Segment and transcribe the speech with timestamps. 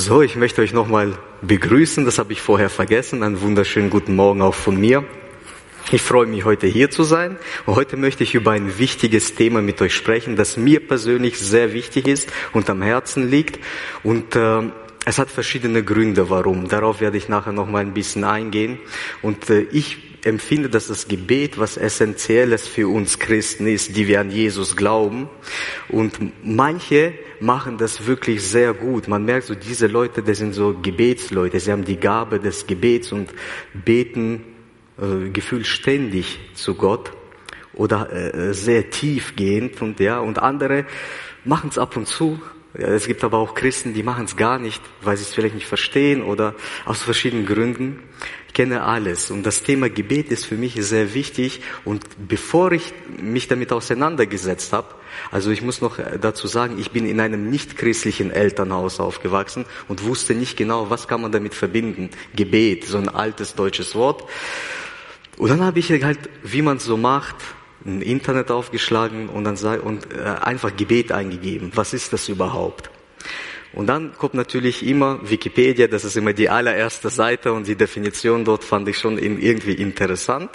[0.00, 3.24] So, ich möchte euch nochmal begrüßen, das habe ich vorher vergessen.
[3.24, 5.02] Einen wunderschönen guten Morgen auch von mir.
[5.90, 7.36] Ich freue mich, heute hier zu sein.
[7.66, 11.72] Und heute möchte ich über ein wichtiges Thema mit euch sprechen, das mir persönlich sehr
[11.72, 13.58] wichtig ist und am Herzen liegt.
[14.04, 14.70] Und äh,
[15.04, 16.68] es hat verschiedene Gründe, warum.
[16.68, 18.78] Darauf werde ich nachher noch mal ein bisschen eingehen.
[19.20, 24.20] Und äh, ich empfinde, dass das Gebet was Essentielles für uns Christen ist, die wir
[24.20, 25.28] an Jesus glauben.
[25.88, 29.08] Und manche machen das wirklich sehr gut.
[29.08, 31.60] Man merkt so, diese Leute, das sind so Gebetsleute.
[31.60, 33.30] Sie haben die Gabe des Gebets und
[33.72, 34.44] beten
[35.00, 37.12] äh, gefühlt ständig zu Gott
[37.74, 40.84] oder äh, sehr tiefgehend und ja, und andere
[41.44, 42.40] machen es ab und zu
[42.74, 45.66] es gibt aber auch Christen, die machen es gar nicht, weil sie es vielleicht nicht
[45.66, 48.02] verstehen oder aus verschiedenen Gründen.
[48.54, 53.46] Kenne alles und das Thema Gebet ist für mich sehr wichtig und bevor ich mich
[53.48, 54.88] damit auseinandergesetzt habe,
[55.30, 60.34] also ich muss noch dazu sagen, ich bin in einem nicht-christlichen Elternhaus aufgewachsen und wusste
[60.34, 62.10] nicht genau, was kann man damit verbinden.
[62.34, 64.24] Gebet, so ein altes deutsches Wort.
[65.36, 67.36] Und dann habe ich halt, wie man es so macht,
[67.84, 71.70] ein Internet aufgeschlagen und dann sei, und äh, einfach Gebet eingegeben.
[71.74, 72.90] Was ist das überhaupt?
[73.72, 78.44] Und dann kommt natürlich immer Wikipedia, das ist immer die allererste Seite und die Definition
[78.44, 80.50] dort fand ich schon irgendwie interessant.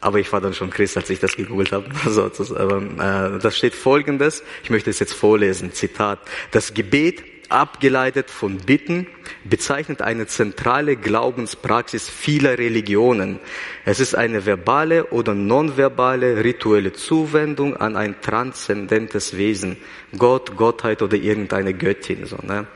[0.00, 1.86] Aber ich war dann schon Christ, als ich das gegoogelt habe.
[2.04, 6.20] Also, äh, das steht folgendes, ich möchte es jetzt vorlesen, Zitat.
[6.50, 9.06] Das Gebet abgeleitet von Bitten,
[9.44, 13.38] bezeichnet eine zentrale Glaubenspraxis vieler Religionen.
[13.84, 19.76] Es ist eine verbale oder nonverbale rituelle Zuwendung an ein transzendentes Wesen,
[20.18, 22.26] Gott, Gottheit oder irgendeine Göttin.
[22.26, 22.66] So, ne?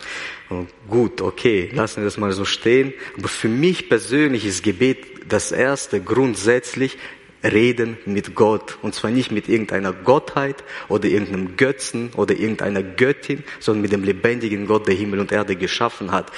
[0.89, 2.95] Gut, okay, lassen wir das mal so stehen.
[3.19, 6.97] Aber für mich persönlich ist Gebet das erste grundsätzlich
[7.43, 8.79] reden mit Gott.
[8.83, 14.05] Und zwar nicht mit irgendeiner Gottheit oder irgendeinem Götzen oder irgendeiner Göttin, sondern mit dem
[14.05, 16.31] lebendigen Gott, der Himmel und Erde geschaffen hat.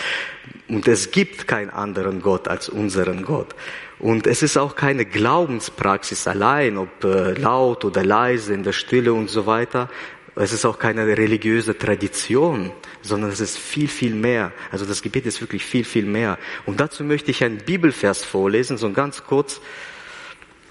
[0.68, 3.54] Und es gibt keinen anderen Gott als unseren Gott.
[3.98, 9.12] Und es ist auch keine Glaubenspraxis allein, ob äh, laut oder leise, in der Stille
[9.12, 9.91] und so weiter.
[10.36, 12.70] Es ist auch keine religiöse Tradition,
[13.02, 14.52] sondern es ist viel, viel mehr.
[14.70, 16.38] Also das Gebet ist wirklich viel, viel mehr.
[16.66, 19.60] Und dazu möchte ich einen Bibelvers vorlesen, so ganz kurz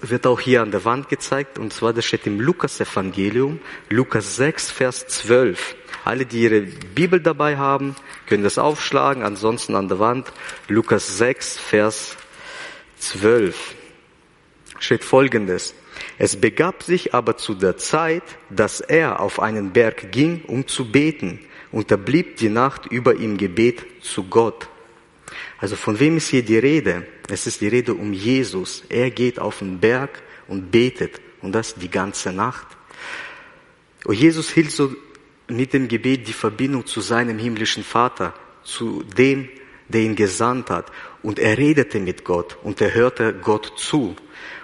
[0.02, 4.70] wird auch hier an der Wand gezeigt, und zwar das steht im Lukas-Evangelium, Lukas 6,
[4.70, 5.76] Vers 12.
[6.04, 7.94] Alle, die ihre Bibel dabei haben,
[8.26, 10.32] können das aufschlagen, ansonsten an der Wand,
[10.68, 12.16] Lukas 6, Vers
[12.98, 13.74] 12.
[14.78, 15.74] Steht folgendes.
[16.18, 20.90] Es begab sich aber zu der Zeit, dass er auf einen Berg ging, um zu
[20.90, 21.40] beten,
[21.72, 24.68] und er blieb die Nacht über im Gebet zu Gott.
[25.58, 27.06] Also von wem ist hier die Rede?
[27.30, 28.82] Es ist die Rede um Jesus.
[28.88, 32.66] Er geht auf den Berg und betet und das die ganze Nacht.
[34.04, 34.94] Und Jesus hielt so
[35.48, 39.48] mit dem Gebet die Verbindung zu seinem himmlischen Vater, zu dem,
[39.92, 40.90] der ihn gesandt hat.
[41.22, 44.16] Und er redete mit Gott und er hörte Gott zu.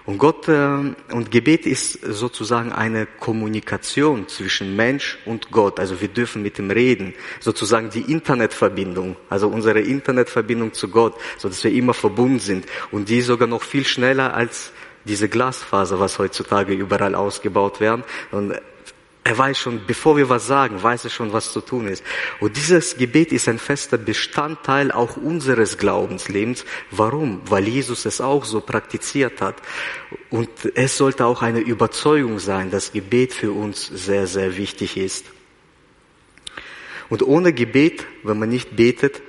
[0.06, 5.80] Und Gott äh, und Gebet ist sozusagen eine Kommunikation zwischen Mensch und Gott.
[5.80, 11.48] Also wir dürfen mit ihm reden, sozusagen die Internetverbindung, also unsere Internetverbindung zu Gott, so
[11.48, 14.70] dass wir immer verbunden sind und die sogar noch viel schneller als
[15.06, 18.04] diese Glasfaser, was heutzutage überall ausgebaut werden.
[18.30, 18.54] Und
[19.26, 22.04] er weiß schon, bevor wir was sagen, weiß er schon, was zu tun ist.
[22.38, 26.64] Und dieses Gebet ist ein fester Bestandteil auch unseres Glaubenslebens.
[26.92, 27.40] Warum?
[27.46, 29.56] Weil Jesus es auch so praktiziert hat.
[30.30, 35.26] Und es sollte auch eine Überzeugung sein, dass Gebet für uns sehr, sehr wichtig ist.
[37.08, 39.22] Und ohne Gebet, wenn man nicht betet,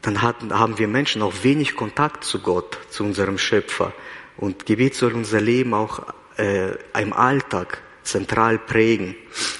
[0.00, 3.92] dann haben wir Menschen auch wenig Kontakt zu Gott, zu unserem Schöpfer.
[4.36, 9.16] Und Gebet soll unser Leben auch äh, im Alltag zentral prägen.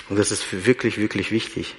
[0.08, 1.76] Und das ist wirklich, wirklich wichtig.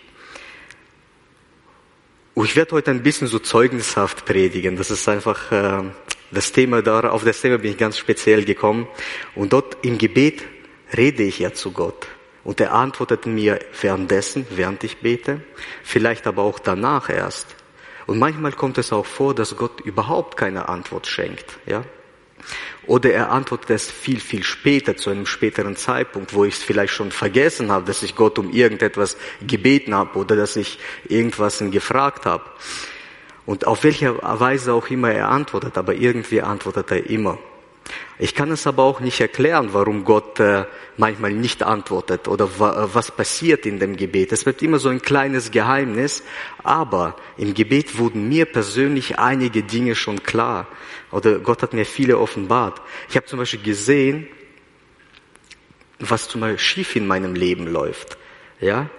[2.33, 4.77] Und ich werde heute ein bisschen so zeugnishaft predigen.
[4.77, 5.83] Das ist einfach äh,
[6.31, 8.87] das Thema, da, auf das Thema bin ich ganz speziell gekommen.
[9.35, 10.43] Und dort im Gebet
[10.95, 12.07] rede ich ja zu Gott.
[12.43, 15.41] Und er antwortet mir währenddessen, während ich bete,
[15.83, 17.55] vielleicht aber auch danach erst.
[18.07, 21.83] Und manchmal kommt es auch vor, dass Gott überhaupt keine Antwort schenkt, ja.
[22.89, 26.91] Oder er antwortet es viel, viel später, zu einem späteren Zeitpunkt, wo ich es vielleicht
[26.91, 29.15] schon vergessen habe, dass ich Gott um irgendetwas
[29.45, 32.45] gebeten habe oder dass ich irgendwas gefragt habe.
[33.45, 37.37] Und auf welche Weise auch immer er antwortet, aber irgendwie antwortet er immer.
[38.21, 40.65] Ich kann es aber auch nicht erklären, warum Gott äh,
[40.97, 44.33] manchmal nicht antwortet oder wa was passiert in dem Gebet.
[44.33, 46.23] Es wird immer so ein kleines Geheimnis,
[46.61, 50.67] aber im Gebet wurden mir persönlich einige Dinge schon klar
[51.11, 52.81] oder Gott hat mir viele offenbart.
[53.09, 54.27] Ich habe zum Beispiel gesehen,
[55.99, 58.17] was zum Beispiel schief in meinem Leben läuft.
[58.59, 58.89] Ja,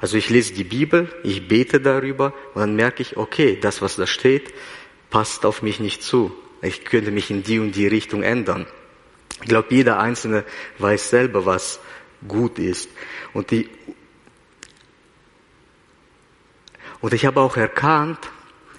[0.00, 3.94] Also ich lese die Bibel, ich bete darüber und dann merke ich, okay, das, was
[3.94, 4.52] da steht,
[5.08, 6.32] passt auf mich nicht zu.
[6.62, 8.66] Ich könnte mich in die und die Richtung ändern.
[9.42, 10.44] Ich glaube, jeder Einzelne
[10.78, 11.80] weiß selber, was
[12.26, 12.90] gut ist.
[13.32, 13.68] Und, die,
[17.00, 18.18] und ich habe auch erkannt,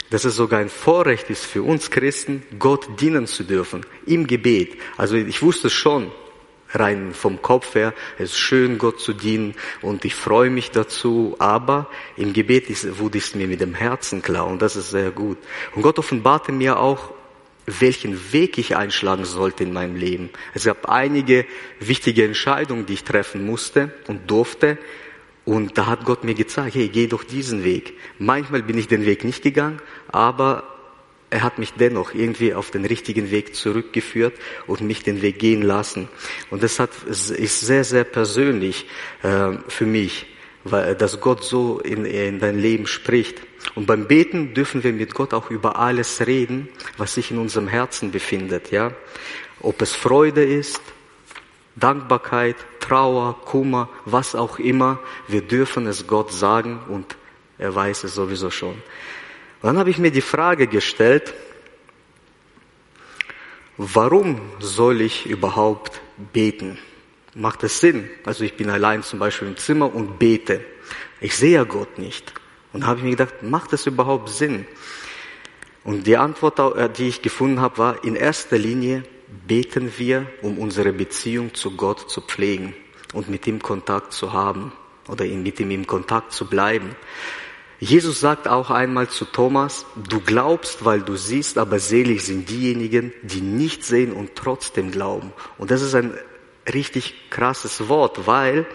[0.09, 4.77] dass es sogar ein Vorrecht ist für uns Christen, Gott dienen zu dürfen im Gebet.
[4.95, 6.11] Also ich wusste schon,
[6.73, 11.35] rein vom Kopf her, es ist schön, Gott zu dienen und ich freue mich dazu,
[11.39, 12.67] aber im Gebet
[12.99, 15.37] wurde es mir mit dem Herzen klar und das ist sehr gut.
[15.75, 17.11] Und Gott offenbarte mir auch,
[17.67, 20.29] welchen Weg ich einschlagen sollte in meinem Leben.
[20.53, 21.45] Es gab einige
[21.79, 24.77] wichtige Entscheidungen, die ich treffen musste und durfte
[25.47, 27.93] und da hat Gott mir gezeigt, hey, geh doch diesen Weg.
[28.19, 30.63] Manchmal bin ich den Weg nicht gegangen, aber
[31.29, 34.33] er hat mich dennoch irgendwie auf den richtigen Weg zurückgeführt
[34.65, 36.09] und mich den Weg gehen lassen.
[36.49, 38.87] Und das hat, ist sehr, sehr persönlich
[39.23, 40.25] äh, für mich,
[40.65, 43.41] weil, dass Gott so in, in dein Leben spricht.
[43.75, 47.67] Und beim Beten dürfen wir mit Gott auch über alles reden, was sich in unserem
[47.67, 48.91] Herzen befindet, ja.
[49.61, 50.81] Ob es Freude ist,
[51.75, 54.99] Dankbarkeit, Trauer, Kummer, was auch immer.
[55.27, 57.15] Wir dürfen es Gott sagen und
[57.57, 58.73] er weiß es sowieso schon.
[58.73, 61.33] Und dann habe ich mir die Frage gestellt,
[63.77, 66.01] warum soll ich überhaupt
[66.33, 66.77] beten?
[67.35, 68.09] Macht es Sinn?
[68.25, 70.63] Also ich bin allein zum Beispiel im Zimmer und bete.
[71.21, 72.33] Ich sehe ja Gott nicht.
[72.73, 74.65] Und habe ich mir gedacht, macht es überhaupt Sinn?
[75.83, 79.03] Und die Antwort, äh, die ich gefunden habe, war in erster Linie,
[79.47, 82.73] beten wir, um unsere Beziehung zu Gott zu pflegen
[83.13, 84.71] und mit ihm Kontakt zu haben
[85.07, 86.95] oder mit ihm in Kontakt zu bleiben.
[87.79, 93.13] Jesus sagt auch einmal zu Thomas, du glaubst, weil du siehst, aber selig sind diejenigen,
[93.21, 95.31] die nicht sehen und trotzdem glauben.
[95.57, 96.17] Und das ist ein
[96.73, 98.65] richtig krasses Wort, weil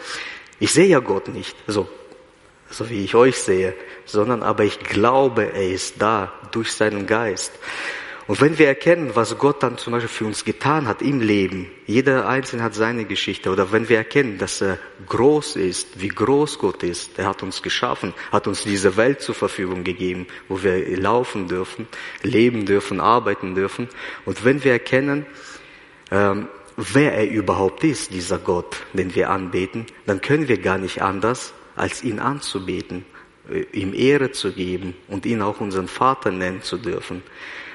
[0.60, 1.88] ich sehe ja Gott nicht, so,
[2.72, 3.74] so wie ich euch sehe,
[4.04, 7.52] sondern aber ich glaube, er ist da durch seinen Geist.
[8.28, 11.70] Und wenn wir erkennen, was Gott dann zum Beispiel für uns getan hat im Leben,
[11.86, 14.78] jeder Einzelne hat seine Geschichte, oder wenn wir erkennen, dass er
[15.08, 19.34] groß ist, wie groß Gott ist, er hat uns geschaffen, hat uns diese Welt zur
[19.34, 21.88] Verfügung gegeben, wo wir laufen dürfen,
[22.22, 23.88] leben dürfen, arbeiten dürfen,
[24.24, 25.26] und wenn wir erkennen,
[26.12, 31.02] ähm, wer er überhaupt ist, dieser Gott, den wir anbeten, dann können wir gar nicht
[31.02, 33.04] anders, als ihn anzubeten,
[33.50, 37.22] äh, ihm Ehre zu geben und ihn auch unseren Vater nennen zu dürfen.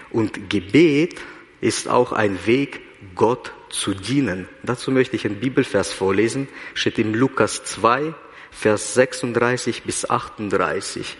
[0.09, 1.19] Und Gebet
[1.61, 2.81] ist auch ein Weg,
[3.15, 4.47] Gott zu dienen.
[4.63, 8.13] Dazu möchte ich einen Bibelvers vorlesen, steht im Lukas 2,
[8.51, 11.15] Vers 36 bis 38.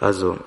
[0.00, 0.38] Also,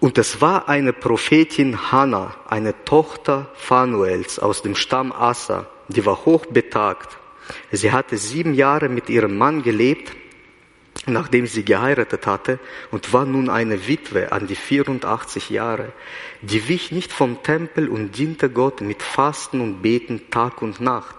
[0.00, 6.24] und es war eine Prophetin Hannah, eine Tochter Phanuels aus dem Stamm Asa, die war
[6.24, 7.18] hochbetagt.
[7.72, 10.12] Sie hatte sieben Jahre mit ihrem Mann gelebt
[11.06, 12.58] nachdem sie geheiratet hatte
[12.90, 15.92] und war nun eine Witwe an die 84 Jahre.
[16.42, 21.16] Die wich nicht vom Tempel und diente Gott mit Fasten und Beten Tag und Nacht.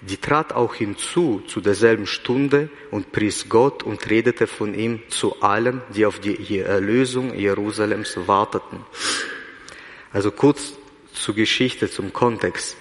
[0.00, 5.40] Die trat auch hinzu zu derselben Stunde und pries Gott und redete von ihm zu
[5.42, 8.84] allen, die auf die Erlösung Jerusalems warteten.
[10.12, 10.74] Also kurz
[11.12, 12.76] zur Geschichte, zum Kontext.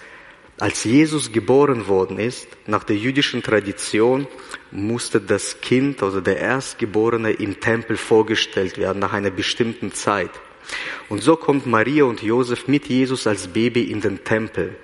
[0.60, 4.28] Als Jesus geboren worden ist, nach der jüdischen Tradition,
[4.72, 10.32] musste das Kind oder der Erstgeborene im Tempel vorgestellt werden nach einer bestimmten Zeit.
[11.10, 14.76] Und so kommt Maria und Josef mit Jesus als Baby in den Tempel.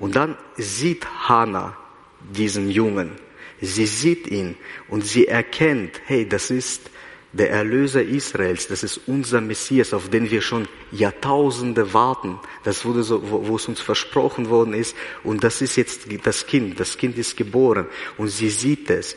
[0.00, 1.76] Und dann sieht Hannah
[2.20, 3.12] diesen Jungen.
[3.60, 4.56] Sie sieht ihn
[4.88, 6.90] und sie erkennt, hey, das ist
[7.32, 12.38] der Erlöser Israels, das ist unser Messias, auf den wir schon Jahrtausende warten.
[12.62, 14.94] Das wurde so, wo, wo es uns versprochen worden ist.
[15.24, 16.78] Und das ist jetzt das Kind.
[16.78, 17.86] Das Kind ist geboren
[18.18, 19.16] und sie sieht es.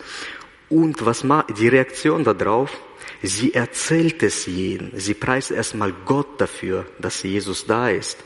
[0.70, 2.72] Und was macht die Reaktion darauf?
[3.22, 4.92] Sie erzählt es jedem.
[4.96, 8.24] Sie preist erstmal Gott dafür, dass Jesus da ist.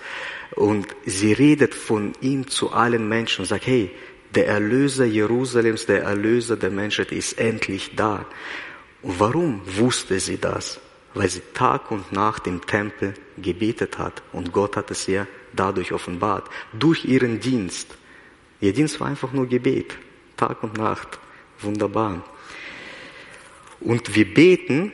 [0.55, 3.91] Und sie redet von ihm zu allen Menschen und sagt, hey,
[4.35, 8.25] der Erlöser Jerusalems, der Erlöser der Menschheit ist endlich da.
[9.01, 10.79] Und warum wusste sie das?
[11.13, 15.91] Weil sie Tag und Nacht im Tempel gebetet hat und Gott hat es ihr dadurch
[15.91, 16.49] offenbart.
[16.73, 17.97] Durch ihren Dienst.
[18.61, 19.95] Ihr Dienst war einfach nur Gebet.
[20.37, 21.19] Tag und Nacht.
[21.61, 22.23] Wunderbar.
[23.79, 24.91] Und wir beten,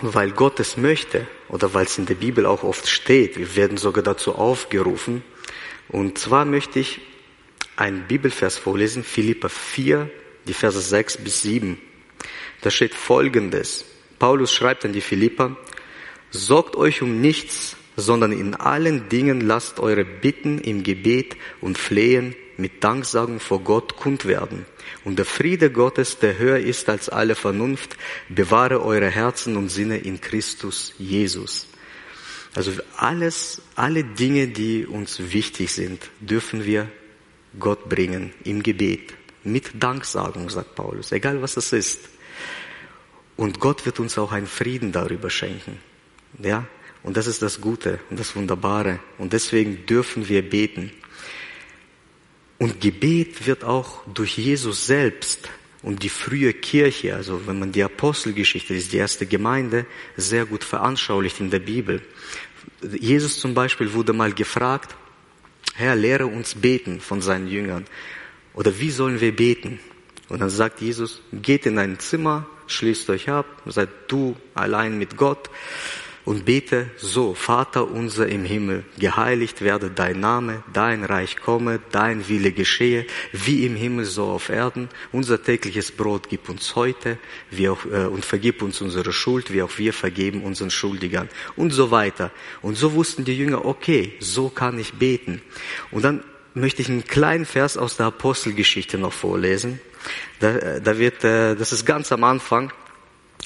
[0.00, 3.38] weil Gott es möchte oder weil es in der Bibel auch oft steht.
[3.38, 5.22] Wir werden sogar dazu aufgerufen.
[5.88, 7.00] Und zwar möchte ich
[7.76, 10.10] einen Bibelvers vorlesen, Philippa 4,
[10.46, 11.78] die Verse 6 bis 7.
[12.62, 13.84] Da steht Folgendes.
[14.18, 15.56] Paulus schreibt an die Philippa,
[16.30, 22.34] sorgt euch um nichts, sondern in allen Dingen lasst eure Bitten im Gebet und Flehen
[22.58, 24.66] mit Danksagung vor Gott kund werden.
[25.04, 27.96] Und der Friede Gottes, der höher ist als alle Vernunft,
[28.28, 31.66] bewahre eure Herzen und Sinne in Christus Jesus.
[32.54, 36.88] Also alles, alle Dinge, die uns wichtig sind, dürfen wir
[37.58, 39.14] Gott bringen im Gebet.
[39.46, 42.00] Mit Danksagung, sagt Paulus, egal was es ist.
[43.36, 45.78] Und Gott wird uns auch einen Frieden darüber schenken.
[46.42, 46.66] Ja?
[47.02, 48.98] Und das ist das Gute und das Wunderbare.
[49.18, 50.90] Und deswegen dürfen wir beten.
[52.58, 55.48] Und Gebet wird auch durch Jesus selbst
[55.82, 59.86] und die frühe Kirche, also wenn man die Apostelgeschichte, ist die erste Gemeinde,
[60.16, 62.02] sehr gut veranschaulicht in der Bibel.
[62.98, 64.96] Jesus zum Beispiel wurde mal gefragt,
[65.74, 67.86] Herr, lehre uns beten von seinen Jüngern.
[68.56, 69.78] Oder wie sollen wir beten?
[70.28, 75.16] Und dann sagt Jesus, geht in ein Zimmer, schließt euch ab, seid du allein mit
[75.16, 75.50] Gott
[76.24, 82.28] und bete so, Vater unser im Himmel, geheiligt werde dein Name, dein Reich komme, dein
[82.28, 84.88] Wille geschehe, wie im Himmel so auf Erden.
[85.12, 87.18] Unser tägliches Brot gib uns heute
[87.52, 91.70] wie auch, äh, und vergib uns unsere Schuld, wie auch wir vergeben unseren Schuldigern und
[91.70, 92.32] so weiter.
[92.62, 95.42] Und so wussten die Jünger, okay, so kann ich beten.
[95.92, 96.24] Und dann
[96.56, 99.78] möchte ich einen kleinen Vers aus der Apostelgeschichte noch vorlesen.
[100.40, 102.72] Da, äh, da wird, äh, das ist ganz am Anfang,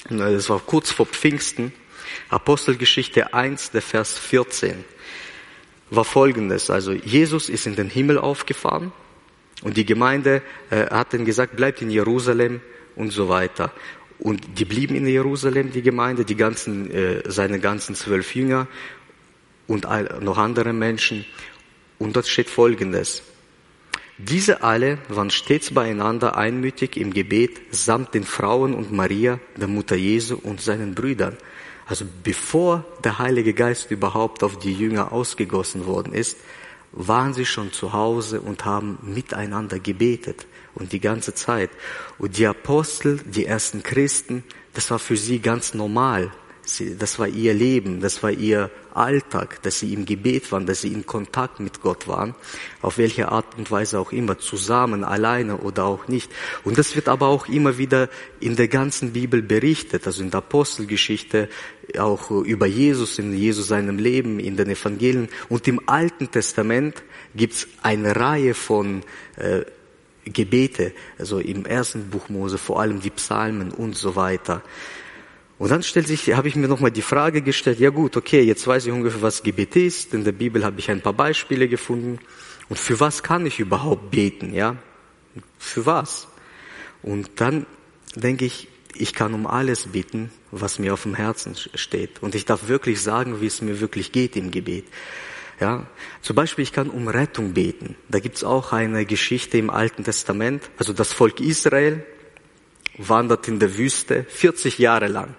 [0.09, 1.73] äh, das war kurz vor Pfingsten,
[2.29, 4.85] Apostelgeschichte 1, der Vers 14,
[5.89, 6.69] war folgendes.
[6.69, 8.93] Also Jesus ist in den Himmel aufgefahren
[9.61, 12.61] und die Gemeinde hat dann gesagt, bleibt in Jerusalem
[12.95, 13.71] und so weiter.
[14.19, 18.67] Und die blieben in Jerusalem, die Gemeinde, die ganzen, seine ganzen zwölf Jünger
[19.67, 19.85] und
[20.21, 21.25] noch andere Menschen.
[22.01, 23.21] Und dort steht Folgendes.
[24.17, 29.95] Diese alle waren stets beieinander einmütig im Gebet samt den Frauen und Maria, der Mutter
[29.95, 31.37] Jesu und seinen Brüdern.
[31.85, 36.37] Also bevor der Heilige Geist überhaupt auf die Jünger ausgegossen worden ist,
[36.91, 41.69] waren sie schon zu Hause und haben miteinander gebetet und die ganze Zeit.
[42.17, 44.43] Und die Apostel, die ersten Christen,
[44.73, 46.31] das war für sie ganz normal.
[46.75, 50.81] Sie, das war ihr Leben, das war ihr Alltag, dass sie im Gebet waren, dass
[50.81, 52.35] sie in Kontakt mit Gott waren,
[52.81, 56.31] auf welche Art und Weise auch immer, zusammen, alleine oder auch nicht.
[56.63, 58.09] Und das wird aber auch immer wieder
[58.39, 61.49] in der ganzen Bibel berichtet, also in der Apostelgeschichte,
[61.97, 65.29] auch über Jesus, in Jesus seinem Leben, in den Evangelien.
[65.49, 67.03] Und im Alten Testament
[67.35, 69.03] gibt's eine Reihe von
[69.37, 69.61] äh,
[70.25, 74.61] Gebete, also im ersten Buch Mose, vor allem die Psalmen und so weiter.
[75.61, 78.65] Und dann stellt sich, habe ich mir nochmal die Frage gestellt, ja gut, okay, jetzt
[78.65, 80.11] weiß ich ungefähr, was Gebet ist.
[80.11, 82.17] In der Bibel habe ich ein paar Beispiele gefunden.
[82.67, 84.77] Und für was kann ich überhaupt beten, ja?
[85.59, 86.27] Für was?
[87.03, 87.67] Und dann
[88.15, 92.23] denke ich, ich kann um alles beten, was mir auf dem Herzen steht.
[92.23, 94.85] Und ich darf wirklich sagen, wie es mir wirklich geht im Gebet.
[95.59, 95.85] Ja,
[96.23, 97.95] zum Beispiel, ich kann um Rettung beten.
[98.09, 100.71] Da gibt's auch eine Geschichte im Alten Testament.
[100.79, 102.03] Also das Volk Israel
[102.97, 105.35] wandert in der Wüste 40 Jahre lang.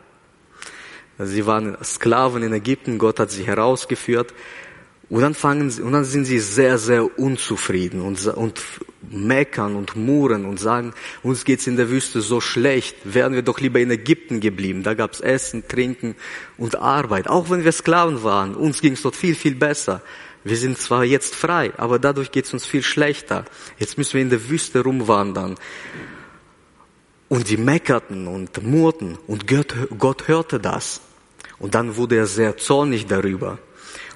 [1.25, 4.33] Sie waren Sklaven in Ägypten, Gott hat sie herausgeführt.
[5.13, 8.63] Und dann fangen sie, und dann sind sie sehr, sehr unzufrieden und, und
[9.11, 13.61] meckern und murren und sagen, uns geht's in der Wüste so schlecht, wären wir doch
[13.61, 14.83] lieber in Ägypten geblieben.
[14.83, 16.17] Da gab's Essen, Trinken
[16.57, 17.29] und Arbeit.
[17.29, 20.01] Auch wenn wir Sklaven waren, uns ging's dort viel, viel besser.
[20.45, 23.45] Wir sind zwar jetzt frei, aber dadurch geht's uns viel schlechter.
[23.79, 25.57] Jetzt müssen wir in der Wüste rumwandern.
[27.29, 31.03] Und sie meckerten und murrten und Gott, Gott hörte das.
[31.63, 33.59] Und dann wurde er sehr zornig darüber.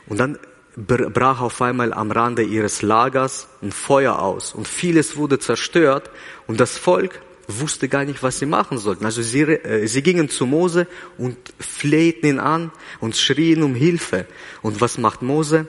[0.09, 0.37] Und dann
[0.77, 6.11] brach auf einmal am Rande ihres Lagers ein Feuer aus und vieles wurde zerstört
[6.47, 9.05] und das Volk wusste gar nicht, was sie machen sollten.
[9.05, 14.27] Also sie, äh, sie gingen zu Mose und flehten ihn an und schrien um Hilfe.
[14.61, 15.69] Und was macht Mose?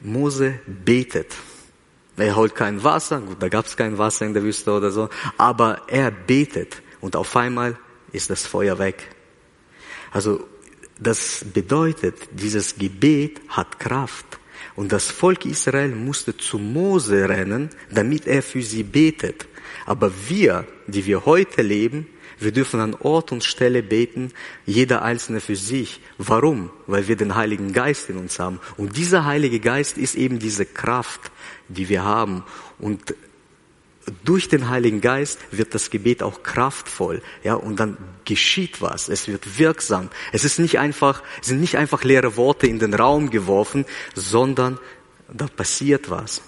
[0.00, 1.34] Mose betet.
[2.18, 5.08] Er holt kein Wasser, gut, da gab es kein Wasser in der Wüste oder so,
[5.38, 7.78] aber er betet und auf einmal
[8.12, 9.08] ist das Feuer weg.
[10.10, 10.46] Also
[10.98, 14.38] das bedeutet, dieses Gebet hat Kraft.
[14.74, 19.46] Und das Volk Israel musste zu Mose rennen, damit er für sie betet.
[19.86, 22.06] Aber wir, die wir heute leben,
[22.40, 24.32] wir dürfen an Ort und Stelle beten,
[24.64, 26.00] jeder Einzelne für sich.
[26.18, 26.70] Warum?
[26.86, 28.60] Weil wir den Heiligen Geist in uns haben.
[28.76, 31.32] Und dieser Heilige Geist ist eben diese Kraft,
[31.68, 32.44] die wir haben.
[32.78, 33.14] Und
[34.24, 39.08] durch den Heiligen Geist wird das Gebet auch kraftvoll, ja, und dann geschieht was.
[39.08, 40.10] Es wird wirksam.
[40.32, 43.84] Es ist nicht einfach, es sind nicht einfach leere Worte in den Raum geworfen,
[44.14, 44.78] sondern
[45.32, 46.42] da passiert was.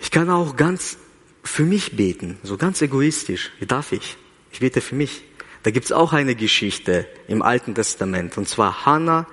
[0.00, 0.98] Ich kann auch ganz
[1.44, 3.52] für mich beten, so ganz egoistisch.
[3.58, 4.16] Wie darf ich?
[4.52, 5.24] Ich bete für mich.
[5.62, 8.36] Da gibt's auch eine Geschichte im Alten Testament.
[8.36, 9.26] Und zwar Hannah,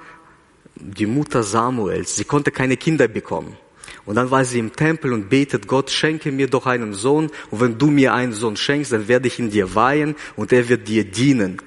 [0.75, 2.15] die Mutter Samuels.
[2.15, 3.58] Sie konnte keine Kinder bekommen.
[4.06, 7.29] Und dann war sie im Tempel und betet, Gott, schenke mir doch einen Sohn.
[7.51, 10.68] Und wenn du mir einen Sohn schenkst, dann werde ich ihn dir weihen und er
[10.70, 11.62] wird dir dienen.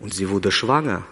[0.00, 1.04] Und sie wurde schwanger.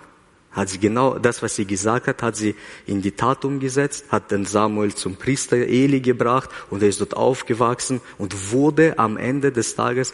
[0.52, 2.54] Hat sie genau das, was sie gesagt hat, hat sie
[2.86, 7.16] in die Tat umgesetzt, hat den Samuel zum Priester Eli gebracht und er ist dort
[7.16, 10.12] aufgewachsen und wurde am Ende des Tages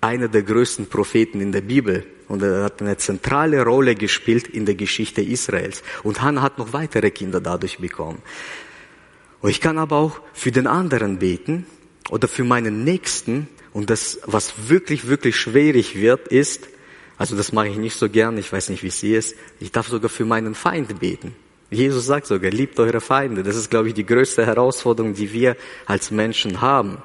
[0.00, 2.06] einer der größten Propheten in der Bibel.
[2.28, 5.82] Und er hat eine zentrale Rolle gespielt in der Geschichte Israels.
[6.04, 8.22] Und Hannah hat noch weitere Kinder dadurch bekommen.
[9.40, 11.66] Und ich kann aber auch für den anderen beten
[12.10, 13.48] oder für meinen Nächsten.
[13.72, 16.68] Und das, was wirklich, wirklich schwierig wird, ist,
[17.16, 19.88] also das mache ich nicht so gern, ich weiß nicht, wie sie ist, ich darf
[19.88, 21.34] sogar für meinen Feind beten.
[21.70, 23.42] Jesus sagt sogar, liebt eure Feinde.
[23.44, 25.56] Das ist, glaube ich, die größte Herausforderung, die wir
[25.86, 26.98] als Menschen haben.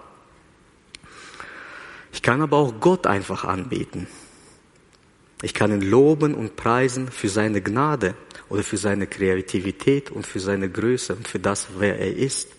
[2.11, 4.07] Ich kann aber auch Gott einfach anbeten.
[5.45, 8.15] Ich kann ihn loben und preisen für seine Gnade
[8.49, 12.49] oder für seine Kreativität und für seine Größe und für das, wer er ist.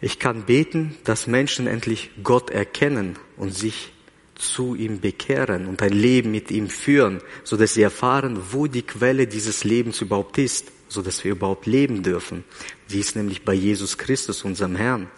[0.00, 3.92] Ich kann beten, dass Menschen endlich Gott erkennen und sich
[4.34, 8.82] zu ihm bekehren und ein Leben mit ihm führen, so dass sie erfahren, wo die
[8.82, 12.42] Quelle dieses Lebens überhaupt ist, so dass wir überhaupt leben dürfen.
[12.90, 15.12] Die ist nämlich bei Jesus Christus, unserem Herrn.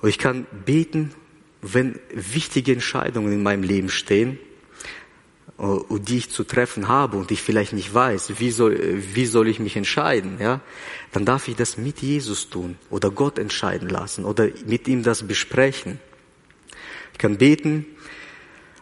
[0.00, 1.14] Und ich kann beten,
[1.72, 4.38] wenn wichtige Entscheidungen in meinem Leben stehen,
[5.58, 8.78] uh, die ich zu treffen habe und ich vielleicht nicht weiß, wie soll,
[9.14, 10.60] wie soll ich mich entscheiden, ja,
[11.12, 15.26] dann darf ich das mit Jesus tun oder Gott entscheiden lassen oder mit ihm das
[15.26, 15.98] besprechen.
[17.12, 17.86] Ich kann beten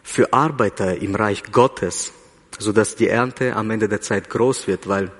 [0.03, 2.11] für Arbeiter im Reich Gottes,
[2.59, 5.11] so dass die Ernte am Ende der Zeit groß wird, weil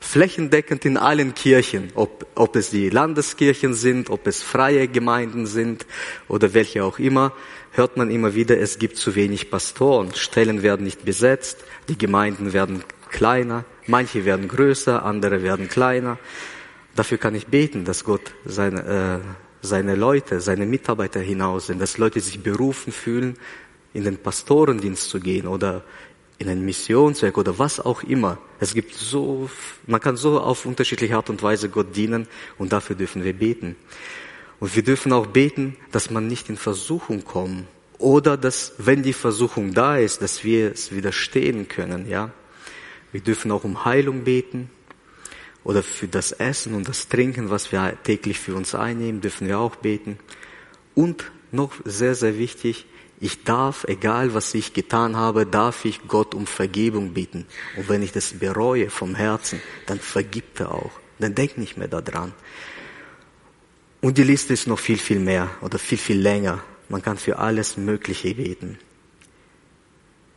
[0.00, 5.86] flächendeckend in allen Kirchen, ob, ob es die Landeskirchen sind, ob es freie Gemeinden sind
[6.28, 7.32] oder welche auch immer,
[7.72, 12.52] hört man immer wieder, es gibt zu wenig Pastoren, Stellen werden nicht besetzt, die Gemeinden
[12.52, 16.18] werden kleiner, manche werden größer, andere werden kleiner.
[16.94, 21.98] Dafür kann ich beten, dass Gott seine, äh, seine Leute, seine Mitarbeiter hinaus sind, dass
[21.98, 23.36] Leute sich berufen fühlen,
[23.94, 25.82] in den Pastorendienst zu gehen oder
[26.38, 28.38] in ein Missionswerk oder was auch immer.
[28.60, 29.50] Es gibt so,
[29.86, 33.76] man kann so auf unterschiedliche Art und Weise Gott dienen und dafür dürfen wir beten.
[34.60, 37.66] Und wir dürfen auch beten, dass man nicht in Versuchung kommt
[37.98, 42.30] oder dass, wenn die Versuchung da ist, dass wir es widerstehen können, ja.
[43.10, 44.70] Wir dürfen auch um Heilung beten
[45.64, 49.58] oder für das Essen und das Trinken, was wir täglich für uns einnehmen, dürfen wir
[49.58, 50.18] auch beten.
[50.94, 52.84] Und noch sehr, sehr wichtig,
[53.20, 57.46] ich darf, egal was ich getan habe, darf ich Gott um Vergebung bitten.
[57.76, 60.92] Und wenn ich das bereue vom Herzen, dann vergibt er auch.
[61.18, 62.32] Dann denk nicht mehr daran.
[64.00, 66.62] Und die Liste ist noch viel, viel mehr oder viel, viel länger.
[66.88, 68.78] Man kann für alles Mögliche beten.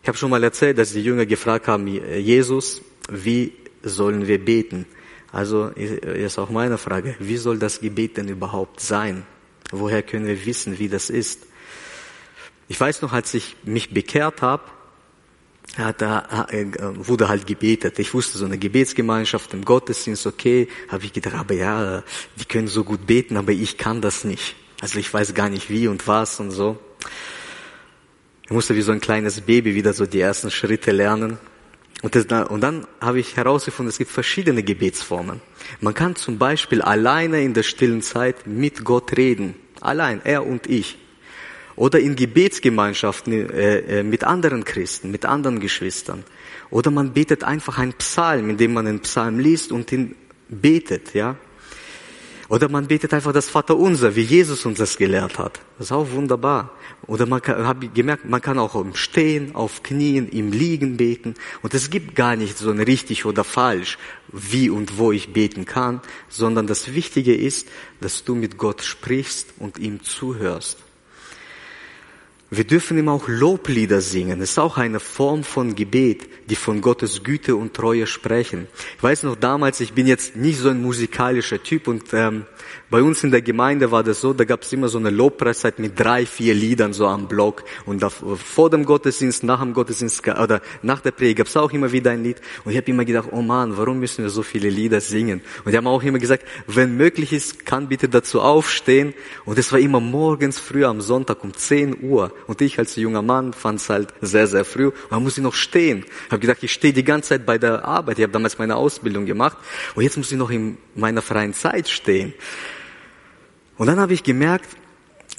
[0.01, 4.87] Ich habe schon mal erzählt, dass die Jünger gefragt haben, Jesus, wie sollen wir beten?
[5.31, 9.23] Also ist auch meine Frage, wie soll das Gebet denn überhaupt sein?
[9.71, 11.45] Woher können wir wissen, wie das ist?
[12.71, 14.63] Ich weiß noch, als ich mich bekehrt habe,
[15.97, 17.99] da äh, wurde halt gebetet.
[17.99, 22.01] Ich wusste, so eine Gebetsgemeinschaft im Gottesdienst, okay, habe ich gedacht, aber ja,
[22.39, 24.55] die können so gut beten, aber ich kann das nicht.
[24.79, 26.79] Also ich weiß gar nicht wie und was und so.
[28.45, 31.39] Ich musste wie so ein kleines Baby wieder so die ersten Schritte lernen.
[32.03, 35.41] Und, das, und dann habe ich herausgefunden, es gibt verschiedene Gebetsformen.
[35.81, 39.55] Man kann zum Beispiel alleine in der stillen Zeit mit Gott reden.
[39.81, 41.00] Allein, er und ich
[41.81, 46.23] oder in Gebetsgemeinschaften äh, äh, mit anderen Christen, mit anderen Geschwistern.
[46.69, 50.15] Oder man betet einfach einen Psalm, indem man einen Psalm liest und ihn
[50.47, 51.37] betet, ja.
[52.49, 55.59] Oder man betet einfach das Vaterunser, wie Jesus uns das gelehrt hat.
[55.79, 56.69] Das ist auch wunderbar.
[57.07, 61.33] Oder man kann, habe gemerkt, man kann auch im Stehen, auf Knien, im Liegen beten.
[61.63, 63.97] Und es gibt gar nicht so ein richtig oder falsch,
[64.31, 67.67] wie und wo ich beten kann, sondern das Wichtige ist,
[68.01, 70.77] dass du mit Gott sprichst und ihm zuhörst.
[72.53, 74.41] Wir dürfen ihm auch Loblieder singen.
[74.41, 78.67] Es ist auch eine Form von Gebet, die von Gottes Güte und Treue sprechen.
[78.97, 82.45] Ich weiß noch damals, ich bin jetzt nicht so ein musikalischer Typ und ähm,
[82.89, 85.79] bei uns in der Gemeinde war das so, da gab es immer so eine Lobpreiszeit
[85.79, 90.27] mit drei, vier Liedern so am Block und da, vor dem Gottesdienst, nach dem Gottesdienst
[90.27, 93.05] oder nach der Predigt gab es auch immer wieder ein Lied und ich habe immer
[93.05, 95.39] gedacht, oh Mann, warum müssen wir so viele Lieder singen?
[95.63, 99.13] Und die haben auch immer gesagt, wenn möglich ist, kann bitte dazu aufstehen
[99.45, 103.21] und es war immer morgens früh am Sonntag um 10 Uhr und ich als junger
[103.21, 106.05] Mann fand es halt sehr, sehr früh und dann muss ich noch stehen.
[106.25, 108.75] Ich habe gedacht, ich stehe die ganze Zeit bei der Arbeit, ich habe damals meine
[108.75, 109.57] Ausbildung gemacht
[109.95, 112.33] und jetzt muss ich noch in meiner freien Zeit stehen.
[113.77, 114.69] Und dann habe ich gemerkt,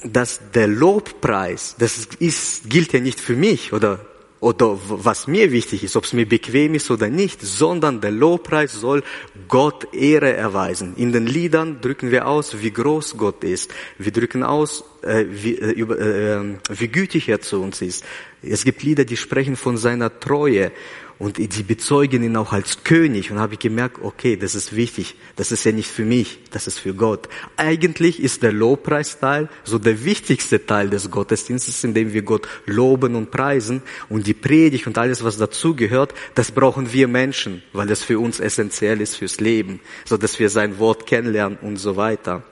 [0.03, 4.05] dass der Lobpreis, das ist, gilt ja nicht für mich oder
[4.43, 8.73] oder was mir wichtig ist, ob es mir bequem ist oder nicht, sondern der Lobpreis
[8.73, 9.01] soll
[9.47, 10.95] Gott Ehre erweisen.
[10.97, 13.71] In den Liedern drücken wir aus, wie groß Gott ist.
[13.97, 18.03] Wir drücken aus, äh, wie, äh, über, äh, ähm, wie gütig er zu uns ist.
[18.41, 20.71] Es gibt Lieder, die sprechen von seiner Treue
[21.19, 25.15] und sie bezeugen ihn auch als König und habe ich gemerkt, okay, das ist wichtig,
[25.35, 27.29] das ist ja nicht für mich, das ist für Gott.
[27.55, 33.15] Eigentlich ist der Lobpreisteil so der wichtigste Teil des Gottesdienstes, in dem wir Gott loben
[33.15, 37.87] und preisen und die Predigt und alles, was dazu gehört, das brauchen wir Menschen, weil
[37.87, 41.95] das für uns essentiell ist fürs Leben, so dass wir sein Wort kennenlernen und so
[41.95, 42.43] weiter.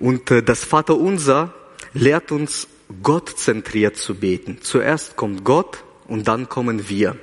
[0.00, 1.54] Und äh, das Vaterunser
[1.92, 2.66] lehrt uns,
[3.02, 4.58] Gott zentriert zu beten.
[4.62, 7.16] Zuerst kommt Gott und dann kommen wir.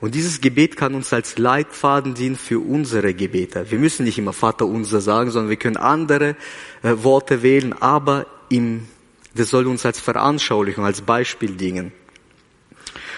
[0.00, 3.70] Und dieses Gebet kann uns als Leitfaden dienen für unsere Gebete.
[3.70, 6.36] Wir müssen nicht immer Vater unser sagen, sondern wir können andere
[6.82, 8.86] äh, Worte wählen, aber im,
[9.34, 11.92] das soll uns als Veranschaulichung, als Beispiel dienen.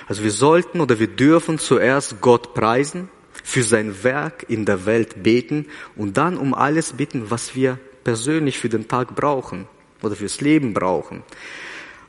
[0.09, 3.09] Also wir sollten oder wir dürfen zuerst Gott preisen,
[3.43, 8.59] für sein Werk in der Welt beten und dann um alles bitten, was wir persönlich
[8.59, 9.67] für den Tag brauchen
[10.03, 11.23] oder fürs Leben brauchen.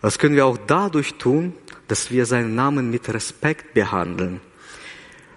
[0.01, 1.53] Das können wir auch dadurch tun,
[1.87, 4.41] dass wir seinen Namen mit Respekt behandeln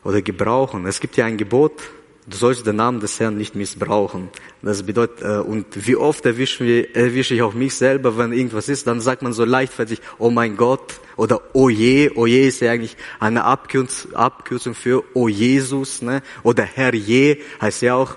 [0.05, 0.87] oder gebrauchen.
[0.87, 1.81] Es gibt ja ein Gebot,
[2.27, 4.29] du sollst den Namen des Herrn nicht missbrauchen.
[4.62, 8.87] Das bedeutet, äh, und wie oft erwische, wir, ich auch mich selber, wenn irgendwas ist,
[8.87, 12.73] dann sagt man so leichtfertig, oh mein Gott, oder oh je, oh je ist ja
[12.73, 16.23] eigentlich eine Abkürzung für oh Jesus, ne?
[16.42, 18.16] oder Herr je heißt ja auch,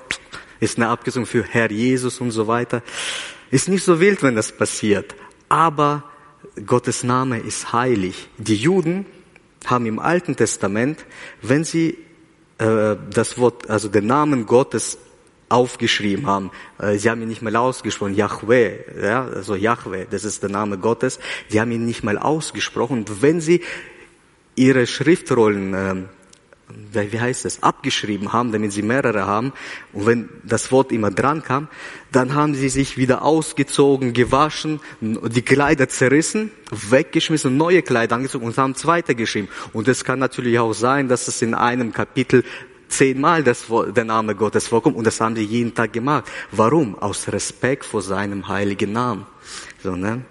[0.61, 2.81] ist eine Abkürzung für Herr Jesus und so weiter.
[3.49, 5.15] Ist nicht so wild, wenn das passiert,
[5.49, 6.03] aber
[6.65, 8.29] Gottes Name ist heilig.
[8.37, 9.05] Die Juden
[9.65, 11.05] haben im Alten Testament,
[11.41, 11.97] wenn sie
[12.57, 14.97] äh, das Wort, also den Namen Gottes
[15.49, 16.51] aufgeschrieben haben.
[16.79, 20.77] Äh, sie haben ihn nicht mal ausgesprochen, Yahweh, ja, also Yahweh, das ist der Name
[20.77, 21.19] Gottes.
[21.49, 23.05] Sie haben ihn nicht mal ausgesprochen.
[23.19, 23.61] Wenn sie
[24.55, 25.95] ihre Schriftrollen äh,
[26.93, 29.53] wie heißt es, abgeschrieben haben, damit sie mehrere haben.
[29.93, 31.67] Und wenn das Wort immer dran kam,
[32.11, 38.57] dann haben sie sich wieder ausgezogen, gewaschen, die Kleider zerrissen, weggeschmissen, neue Kleider angezogen und
[38.57, 39.49] haben zweite geschrieben.
[39.73, 42.43] Und es kann natürlich auch sein, dass es in einem Kapitel
[42.87, 46.25] zehnmal das, der Name Gottes vorkommt und das haben sie jeden Tag gemacht.
[46.51, 46.95] Warum?
[46.99, 49.25] Aus Respekt vor seinem heiligen Namen.
[49.81, 50.25] So, ne?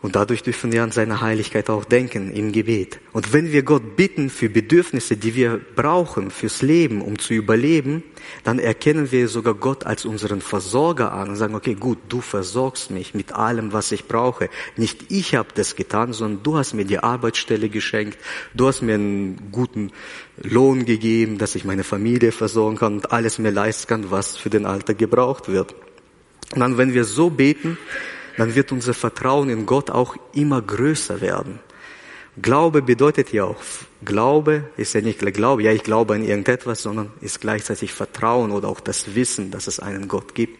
[0.00, 3.00] Und dadurch dürfen wir an seine Heiligkeit auch denken im Gebet.
[3.12, 8.04] Und wenn wir Gott bitten für Bedürfnisse, die wir brauchen fürs Leben, um zu überleben,
[8.44, 12.92] dann erkennen wir sogar Gott als unseren Versorger an und sagen, okay, gut, du versorgst
[12.92, 14.50] mich mit allem, was ich brauche.
[14.76, 18.18] Nicht ich habe das getan, sondern du hast mir die Arbeitsstelle geschenkt,
[18.54, 19.90] du hast mir einen guten
[20.40, 24.50] Lohn gegeben, dass ich meine Familie versorgen kann und alles mir leisten kann, was für
[24.50, 25.74] den Alter gebraucht wird.
[26.54, 27.76] Und dann, wenn wir so beten,
[28.38, 31.58] dann wird unser Vertrauen in Gott auch immer größer werden.
[32.40, 33.56] Glaube bedeutet ja auch,
[34.04, 38.68] Glaube ist ja nicht Glaube, ja, ich glaube an irgendetwas, sondern ist gleichzeitig Vertrauen oder
[38.68, 40.56] auch das Wissen, dass es einen Gott gibt.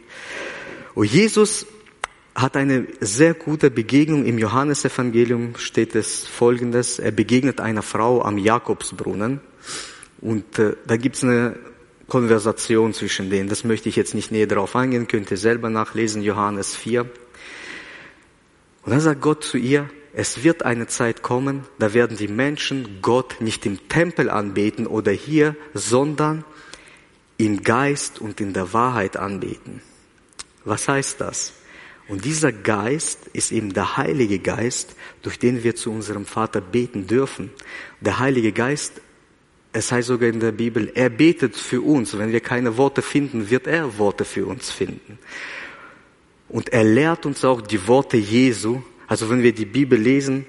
[0.95, 1.67] Und Jesus
[2.35, 4.25] hat eine sehr gute Begegnung.
[4.25, 6.99] Im Johannesevangelium steht es folgendes.
[6.99, 9.41] Er begegnet einer Frau am Jakobsbrunnen.
[10.21, 11.57] Und äh, da gibt's eine
[12.09, 13.49] Konversation zwischen denen.
[13.49, 17.07] Das möchte ich jetzt nicht näher darauf eingehen, könnt ihr selber nachlesen, Johannes 4.
[18.89, 23.01] Und dann sagt Gott zu ihr, es wird eine Zeit kommen, da werden die Menschen
[23.03, 26.43] Gott nicht im Tempel anbeten oder hier, sondern
[27.37, 29.83] im Geist und in der Wahrheit anbeten.
[30.65, 31.53] Was heißt das?
[32.09, 37.07] Und dieser Geist ist eben der Heilige Geist, durch den wir zu unserem Vater beten
[37.07, 37.51] dürfen.
[38.01, 39.03] Der Heilige Geist,
[39.75, 42.17] es heißt sogar in der Bibel, er betet für uns.
[42.17, 45.19] Wenn wir keine Worte finden, wird er Worte für uns finden.
[46.49, 48.83] Und er lehrt uns auch die Worte Jesu.
[49.07, 50.47] Also wenn wir die Bibel lesen,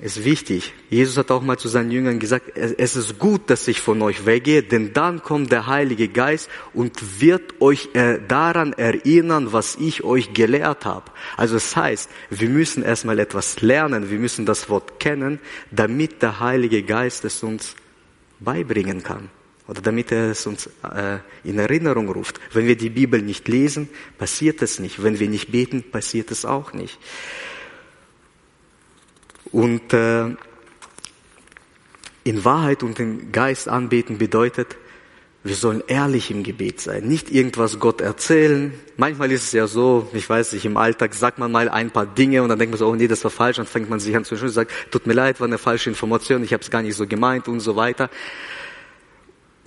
[0.00, 0.72] ist wichtig.
[0.88, 4.24] Jesus hat auch mal zu seinen Jüngern gesagt, es ist gut, dass ich von euch
[4.24, 10.02] weggehe, denn dann kommt der Heilige Geist und wird euch äh, daran erinnern, was ich
[10.02, 11.10] euch gelehrt habe.
[11.36, 15.38] Also es das heißt, wir müssen erstmal etwas lernen, wir müssen das Wort kennen,
[15.70, 17.74] damit der Heilige Geist es uns
[18.40, 19.28] beibringen kann
[19.70, 22.40] oder damit er es uns äh, in Erinnerung ruft.
[22.52, 25.00] Wenn wir die Bibel nicht lesen, passiert es nicht.
[25.00, 26.98] Wenn wir nicht beten, passiert es auch nicht.
[29.52, 30.34] Und äh,
[32.24, 34.76] in Wahrheit und im Geist anbeten bedeutet,
[35.44, 38.74] wir sollen ehrlich im Gebet sein, nicht irgendwas Gott erzählen.
[38.96, 42.06] Manchmal ist es ja so, ich weiß nicht, im Alltag sagt man mal ein paar
[42.06, 44.16] Dinge und dann denkt man so, oh nee, das war falsch, dann fängt man sich
[44.16, 46.82] an zu und sagt, tut mir leid, war eine falsche Information, ich habe es gar
[46.82, 48.10] nicht so gemeint und so weiter.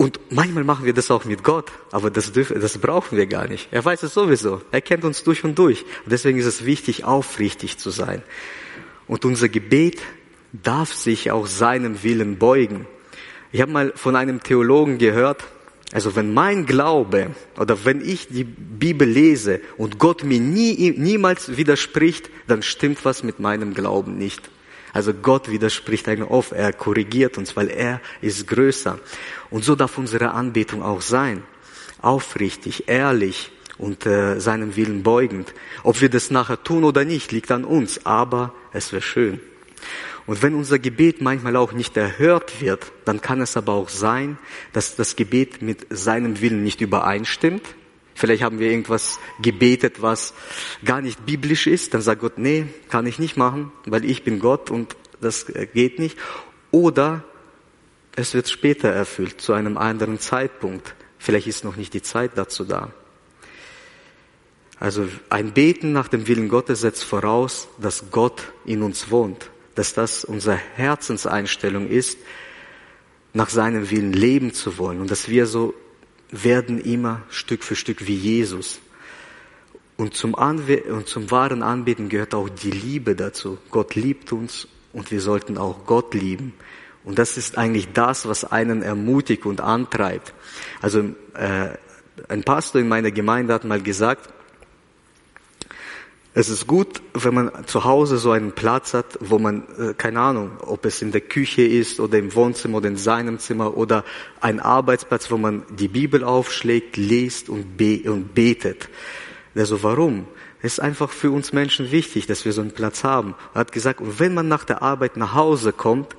[0.04, 3.48] Und manchmal machen wir das auch mit Gott, aber das, dürfen, das brauchen wir gar
[3.48, 3.68] nicht.
[3.70, 4.60] Er weiß es sowieso.
[4.70, 5.80] Er kennt uns durch und durch.
[6.04, 8.22] Und deswegen ist es wichtig, aufrichtig zu sein.
[9.06, 10.02] Und unser Gebet
[10.52, 12.86] darf sich auch seinem Willen beugen.
[13.50, 15.42] Ich habe mal von einem Theologen gehört,
[15.90, 21.56] also wenn mein Glaube oder wenn ich die Bibel lese und Gott mir nie, niemals
[21.56, 24.50] widerspricht, dann stimmt was mit meinem Glauben nicht.
[24.94, 29.00] Also Gott widerspricht eigentlich oft, er korrigiert uns, weil er ist größer.
[29.50, 31.42] Und so darf unsere Anbetung auch sein.
[32.00, 35.52] Aufrichtig, ehrlich und äh, seinem Willen beugend.
[35.82, 39.40] Ob wir das nachher tun oder nicht, liegt an uns, aber es wäre schön.
[40.26, 44.38] Und wenn unser Gebet manchmal auch nicht erhört wird, dann kann es aber auch sein,
[44.72, 47.62] dass das Gebet mit seinem Willen nicht übereinstimmt.
[48.14, 50.34] Vielleicht haben wir irgendwas gebetet, was
[50.84, 51.94] gar nicht biblisch ist.
[51.94, 55.98] Dann sagt Gott, nee, kann ich nicht machen, weil ich bin Gott und das geht
[55.98, 56.18] nicht.
[56.70, 57.24] Oder
[58.14, 60.94] es wird später erfüllt, zu einem anderen Zeitpunkt.
[61.18, 62.92] Vielleicht ist noch nicht die Zeit dazu da.
[64.78, 69.94] Also ein Beten nach dem Willen Gottes setzt voraus, dass Gott in uns wohnt dass
[69.94, 72.18] das unsere Herzenseinstellung ist,
[73.32, 75.74] nach seinem Willen leben zu wollen und dass wir so
[76.30, 78.80] werden immer Stück für Stück wie Jesus.
[79.96, 83.58] Und zum, Anwe und zum wahren Anbeten gehört auch die Liebe dazu.
[83.70, 86.52] Gott liebt uns und wir sollten auch Gott lieben.
[87.04, 90.32] Und das ist eigentlich das, was einen ermutigt und antreibt.
[90.80, 91.00] Also
[91.34, 91.68] äh,
[92.28, 94.32] ein Pastor in meiner Gemeinde hat mal gesagt,
[96.36, 100.18] es ist gut, wenn man zu Hause so einen Platz hat, wo man, äh, keine
[100.20, 104.04] Ahnung, ob es in der Küche ist oder im Wohnzimmer oder in seinem Zimmer oder
[104.40, 108.88] ein Arbeitsplatz, wo man die Bibel aufschlägt, liest und, be und betet.
[109.54, 110.26] Also warum?
[110.60, 113.36] Es ist einfach für uns Menschen wichtig, dass wir so einen Platz haben.
[113.52, 116.16] Er hat gesagt, wenn man nach der Arbeit nach Hause kommt,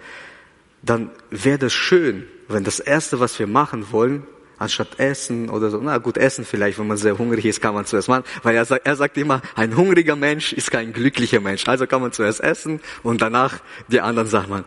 [0.82, 4.23] dann wäre das schön, wenn das Erste, was wir machen wollen,
[4.57, 5.79] anstatt Essen oder so.
[5.79, 8.23] Na gut, Essen vielleicht, wenn man sehr hungrig ist, kann man zuerst machen.
[8.43, 11.67] Weil er sagt, er sagt immer, ein hungriger Mensch ist kein glücklicher Mensch.
[11.67, 14.65] Also kann man zuerst essen und danach die anderen Sachen machen.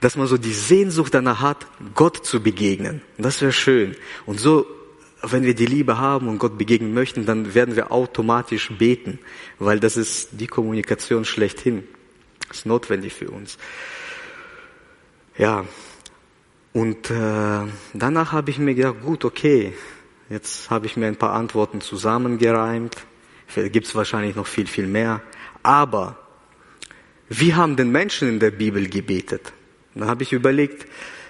[0.00, 3.02] Dass man so die Sehnsucht danach hat, Gott zu begegnen.
[3.16, 3.96] Und das wäre schön.
[4.26, 4.66] Und so,
[5.22, 9.18] wenn wir die Liebe haben und Gott begegnen möchten, dann werden wir automatisch beten.
[9.58, 11.84] Weil das ist die Kommunikation schlechthin.
[12.48, 13.58] Das ist notwendig für uns.
[15.36, 15.64] Ja,
[16.78, 19.72] und äh, danach habe ich mir gedacht, gut, okay,
[20.30, 22.96] jetzt habe ich mir ein paar Antworten zusammengereimt.
[23.56, 25.20] Gibt es wahrscheinlich noch viel, viel mehr.
[25.64, 26.18] Aber
[27.28, 29.52] wie haben denn Menschen in der Bibel gebetet?
[29.96, 30.86] Da habe ich überlegt,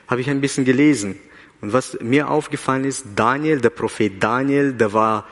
[0.06, 1.18] habe ich ein bisschen gelesen.
[1.62, 5.26] Und was mir aufgefallen ist, Daniel, der Prophet Daniel, der war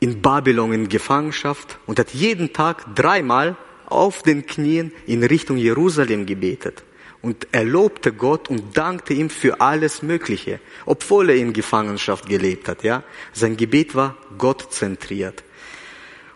[0.00, 6.24] in Babylon in Gefangenschaft und hat jeden Tag dreimal auf den Knien in Richtung Jerusalem
[6.24, 6.82] gebetet
[7.24, 12.68] und er lobte Gott und dankte ihm für alles Mögliche, obwohl er in Gefangenschaft gelebt
[12.68, 12.84] hat.
[12.84, 15.42] Ja, sein Gebet war Gott zentriert.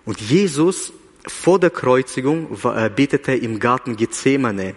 [0.06, 0.94] Und Jesus
[1.26, 2.56] vor der Kreuzigung
[2.96, 4.76] betete im Garten Gethsemane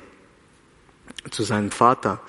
[1.29, 2.21] zu seinem Vater.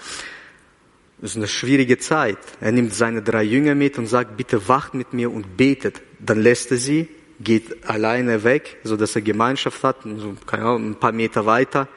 [1.20, 2.38] Das ist eine schwierige Zeit.
[2.60, 6.02] Er nimmt seine drei Jünger mit und sagt, bitte wacht mit mir und betet.
[6.20, 7.08] Dann lässt er sie,
[7.40, 11.88] geht alleine weg, so dass er Gemeinschaft hat, so, keine Ahnung, ein paar Meter weiter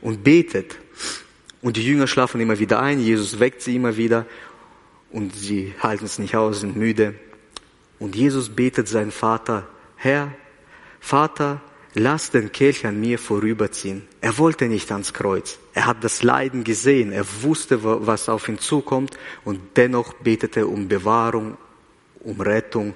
[0.00, 0.78] und betet.
[1.64, 4.26] Und die Jünger schlafen immer wieder ein, Jesus weckt sie immer wieder
[5.10, 7.14] und sie halten es nicht aus, sind müde.
[7.98, 10.34] Und Jesus betet seinen Vater, Herr,
[11.00, 11.62] Vater,
[11.94, 14.02] lass den Kelch an mir vorüberziehen.
[14.20, 15.58] Er wollte nicht ans Kreuz.
[15.72, 17.12] Er hat das Leiden gesehen.
[17.12, 19.16] Er wusste, was auf ihn zukommt.
[19.46, 21.56] Und dennoch betete er um Bewahrung,
[22.20, 22.94] um Rettung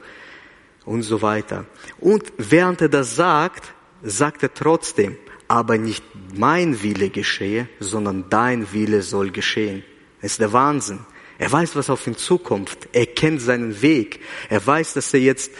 [0.84, 1.64] und so weiter.
[2.00, 5.16] Und während er das sagt, sagt er trotzdem,
[5.48, 6.04] aber nicht
[6.36, 9.82] mein Wille geschehe, sondern dein Wille soll geschehen.
[10.20, 11.00] Das ist der Wahnsinn.
[11.38, 12.76] Er weiß, was auf ihn zukommt.
[12.92, 14.20] Er kennt seinen Weg.
[14.48, 15.52] Er weiß, dass er jetzt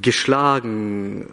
[0.00, 1.28] geschlagen,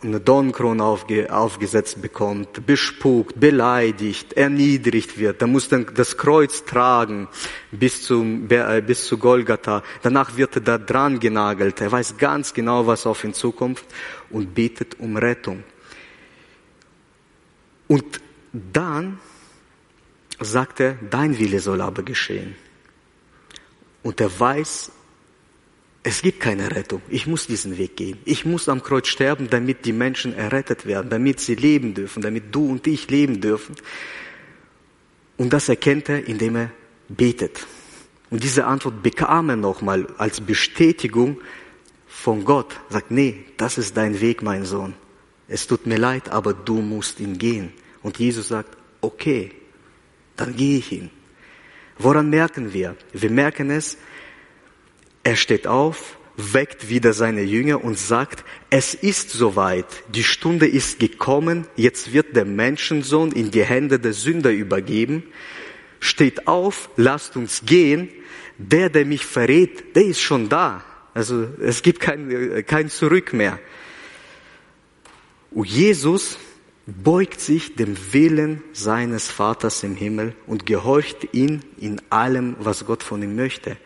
[0.00, 5.42] eine Dornkrone aufge, aufgesetzt bekommt, bespukt, beleidigt, erniedrigt wird.
[5.42, 7.28] Er muss dann das Kreuz tragen
[7.72, 9.82] bis, zum, äh, bis zu Golgatha.
[10.02, 11.80] Danach wird er da dran genagelt.
[11.80, 13.82] Er weiß ganz genau, was auf ihn zukommt
[14.30, 15.64] und betet um Rettung.
[17.88, 18.20] Und
[18.52, 19.18] dann
[20.38, 22.54] sagt er, dein Wille soll aber geschehen.
[24.02, 24.92] Und er weiß,
[26.04, 27.02] es gibt keine Rettung.
[27.08, 28.18] Ich muss diesen Weg gehen.
[28.24, 32.54] Ich muss am Kreuz sterben, damit die Menschen errettet werden, damit sie leben dürfen, damit
[32.54, 33.74] du und ich leben dürfen.
[35.36, 36.70] Und das erkennt er, indem er
[37.08, 37.66] betet.
[38.30, 41.40] Und diese Antwort bekam er nochmal als Bestätigung
[42.06, 42.78] von Gott.
[42.90, 44.94] Sagt, nee, das ist dein Weg, mein Sohn
[45.48, 47.72] es tut mir leid, aber du musst ihn gehen.
[48.02, 49.50] Und Jesus sagt, okay,
[50.36, 51.10] dann gehe ich ihn.
[51.98, 52.96] Woran merken wir?
[53.12, 53.96] Wir merken es,
[55.24, 61.00] er steht auf, weckt wieder seine Jünger und sagt, es ist soweit, die Stunde ist
[61.00, 65.24] gekommen, jetzt wird der Menschensohn in die Hände der Sünder übergeben.
[65.98, 68.08] Steht auf, lasst uns gehen.
[68.56, 70.84] Der, der mich verrät, der ist schon da.
[71.14, 73.58] Also es gibt kein, kein Zurück mehr.
[75.50, 76.38] Und Jesus
[76.86, 83.02] beugt sich dem Willen seines Vaters im Himmel und gehorcht ihn in allem, was Gott
[83.02, 83.76] von ihm möchte.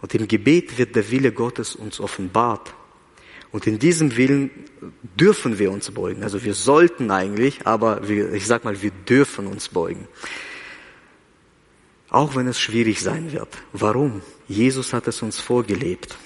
[0.00, 2.74] Und im Gebet wird der Wille Gottes uns offenbart.
[3.52, 4.50] Und in diesem Willen
[5.18, 6.22] dürfen wir uns beugen.
[6.22, 10.08] Also wir sollten eigentlich, aber wir, ich sag mal, wir dürfen uns beugen.
[12.08, 13.48] Auch wenn es schwierig sein wird.
[13.72, 14.22] Warum?
[14.48, 16.16] Jesus hat es uns vorgelebt.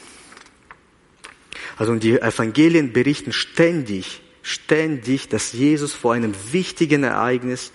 [1.77, 7.73] Also die Evangelien berichten ständig ständig, dass Jesus vor einem wichtigen Ereignis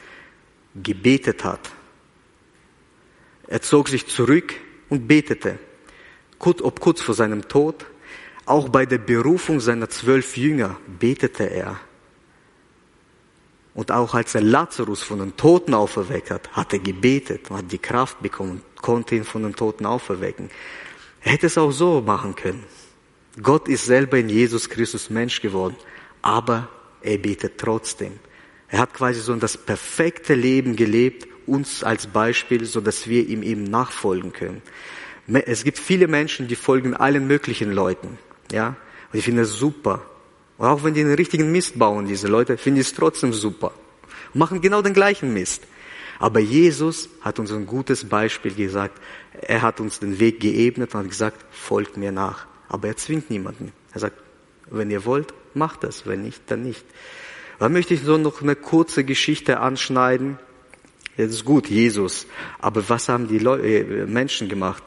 [0.74, 1.70] gebetet hat.
[3.48, 4.54] Er zog sich zurück
[4.88, 5.60] und betete,
[6.40, 7.86] ob kurz vor seinem Tod,
[8.46, 11.78] auch bei der Berufung seiner zwölf Jünger betete er.
[13.74, 17.72] Und auch als er Lazarus von den Toten auferweckt hat, hat er gebetet und hat
[17.72, 20.50] die Kraft bekommen, konnte ihn von den Toten auferwecken.
[21.22, 22.64] Er hätte es auch so machen können.
[23.42, 25.76] Gott ist selber in Jesus Christus Mensch geworden
[26.22, 26.70] aber
[27.02, 28.20] er betet trotzdem.
[28.68, 33.44] Er hat quasi so das perfekte Leben gelebt, uns als Beispiel, so dass wir ihm
[33.44, 34.62] eben nachfolgen können.
[35.28, 38.18] Es gibt viele Menschen, die folgen allen möglichen Leuten,
[38.52, 38.76] ja,
[39.12, 40.02] und ich finde es super.
[40.58, 43.74] Und auch wenn die den richtigen Mist bauen, diese Leute, finde ich es trotzdem super.
[44.34, 45.64] Und machen genau den gleichen Mist.
[46.20, 49.02] Aber Jesus hat uns ein gutes Beispiel gesagt.
[49.42, 52.46] Er hat uns den Weg geebnet und hat gesagt, folgt mir nach.
[52.70, 53.72] Aber er zwingt niemanden.
[53.92, 54.18] Er sagt,
[54.72, 56.06] wenn ihr wollt, macht das.
[56.08, 56.86] Wenn nicht, dann nicht.
[57.60, 60.40] Dann möchte ich so noch eine kurze Geschichte anschneiden.
[61.18, 62.26] Das ist gut, Jesus.
[62.60, 64.84] Aber was haben die Leute, äh, Menschen gemacht?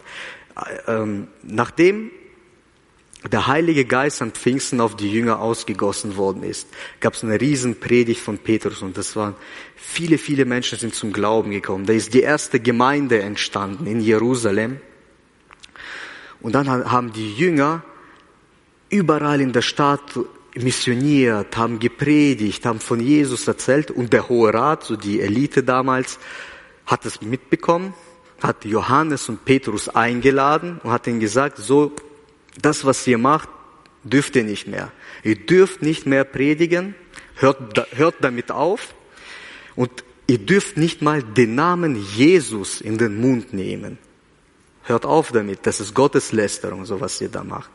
[0.86, 2.10] Ähm, nachdem
[3.30, 6.68] der Heilige Geist an Pfingsten auf die Jünger ausgegossen worden ist,
[7.00, 9.34] gab es eine Riesenpredigt von Petrus und das waren
[9.76, 11.86] viele, viele Menschen sind zum Glauben gekommen.
[11.86, 14.80] Da ist die erste Gemeinde entstanden in Jerusalem.
[16.40, 17.82] Und dann haben die Jünger
[18.94, 20.18] überall in der Stadt
[20.54, 26.20] missioniert, haben gepredigt, haben von Jesus erzählt und der Hohe Rat, so die Elite damals,
[26.86, 27.92] hat es mitbekommen,
[28.40, 31.92] hat Johannes und Petrus eingeladen und hat ihnen gesagt, so,
[32.62, 33.48] das, was ihr macht,
[34.04, 34.92] dürft ihr nicht mehr.
[35.24, 36.94] Ihr dürft nicht mehr predigen,
[37.34, 38.94] hört, hört damit auf
[39.74, 39.90] und
[40.28, 43.98] ihr dürft nicht mal den Namen Jesus in den Mund nehmen.
[44.84, 47.70] Hört auf damit, das ist Gotteslästerung, so was ihr da macht.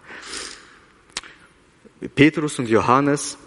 [2.08, 3.38] Petrus und Johannes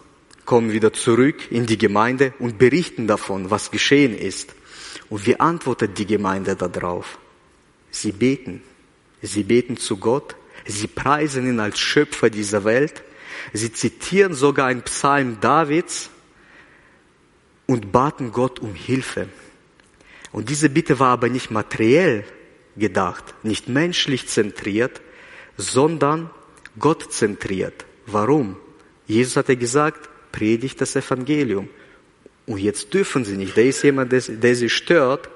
[0.44, 4.54] kommen wieder zurück in die Gemeinde und berichten davon, was geschehen ist.
[5.08, 7.18] Und wie antwortet die Gemeinde darauf?
[7.90, 8.62] Sie beten.
[9.22, 10.36] Sie beten zu Gott.
[10.66, 13.02] Sie preisen ihn als Schöpfer dieser Welt.
[13.52, 16.10] Sie zitieren sogar einen Psalm Davids
[17.66, 19.28] und baten Gott um Hilfe.
[20.30, 22.24] Und diese Bitte war aber nicht materiell
[22.76, 25.00] gedacht, nicht menschlich zentriert,
[25.56, 26.30] sondern
[26.78, 27.84] Gott zentriert.
[28.06, 28.56] Warum?
[29.06, 31.68] Jesus hatte gesagt, predigt das Evangelium.
[32.46, 33.56] Und jetzt dürfen sie nicht.
[33.56, 35.28] Da ist jemand, der, der sie stört.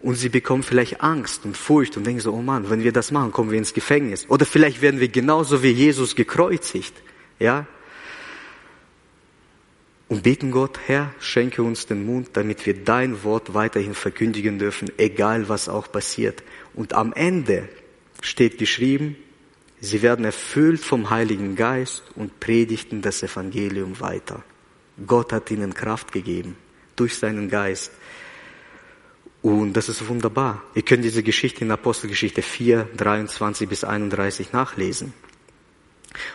[0.00, 3.10] Und sie bekommen vielleicht Angst und Furcht und denken so, oh Mann, wenn wir das
[3.10, 4.24] machen, kommen wir ins Gefängnis.
[4.30, 6.94] Oder vielleicht werden wir genauso wie Jesus gekreuzigt.
[7.38, 7.66] Ja?
[10.08, 14.90] Und beten Gott, Herr, schenke uns den Mund, damit wir dein Wort weiterhin verkündigen dürfen,
[14.96, 16.42] egal was auch passiert.
[16.74, 17.68] Und am Ende
[18.22, 19.16] steht geschrieben,
[19.80, 24.42] Sie werden erfüllt vom Heiligen Geist und predigten das Evangelium weiter.
[25.06, 26.56] Gott hat ihnen Kraft gegeben
[26.96, 27.92] durch seinen Geist.
[29.42, 30.62] Und das ist wunderbar.
[30.74, 35.14] Ihr könnt diese Geschichte in Apostelgeschichte 4, 23 bis 31 nachlesen.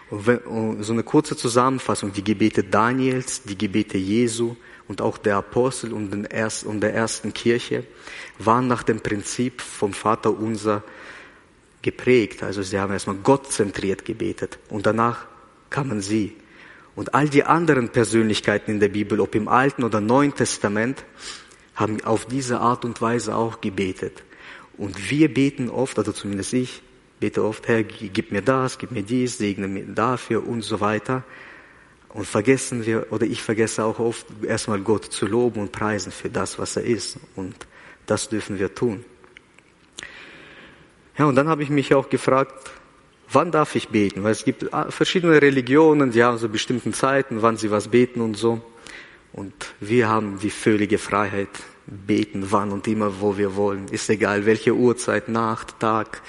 [0.09, 4.55] Und so eine kurze Zusammenfassung, die Gebete Daniels, die Gebete Jesu
[4.87, 7.85] und auch der Apostel und, der ersten Kirche
[8.39, 10.83] waren nach dem Prinzip vom Vater unser
[11.85, 12.41] geprägt.
[12.41, 15.27] Also sie haben erstmal Gott zentriert gebetet und danach
[15.69, 16.35] kamen sie.
[16.95, 21.05] Und all die anderen Persönlichkeiten in der Bibel, ob im Alten oder Neuen Testament,
[21.75, 24.23] haben auf diese Art und Weise auch gebetet.
[24.77, 26.81] Und wir beten oft, also zumindest ich,
[27.19, 31.23] bete oft, Herr, gib mir das, gib mir dies, segne mir dafür und so weiter.
[32.09, 36.29] Und vergessen wir, oder ich vergesse auch oft, erstmal Gott zu loben und preisen für
[36.29, 37.19] das, was er ist.
[37.35, 37.55] Und
[38.05, 39.03] das dürfen wir tun.
[41.17, 42.71] Ja, und dann habe ich mich auch gefragt,
[43.31, 44.23] wann darf ich beten?
[44.23, 48.21] Weil es gibt ah, verschiedene Religionen, die haben so bestimmten Zeiten, wann sie was beten
[48.21, 48.61] und so.
[49.31, 51.49] Und wir haben die völlige Freiheit,
[51.87, 53.87] beten, wann und immer, wo wir wollen.
[53.89, 56.21] Ist egal, welche Uhrzeit, Nacht, Tag,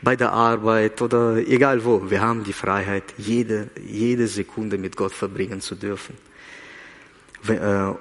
[0.00, 2.10] bei der Arbeit oder egal wo.
[2.10, 6.16] Wir haben die Freiheit, jede, jede Sekunde mit Gott verbringen zu dürfen.
[7.46, 7.92] Äh,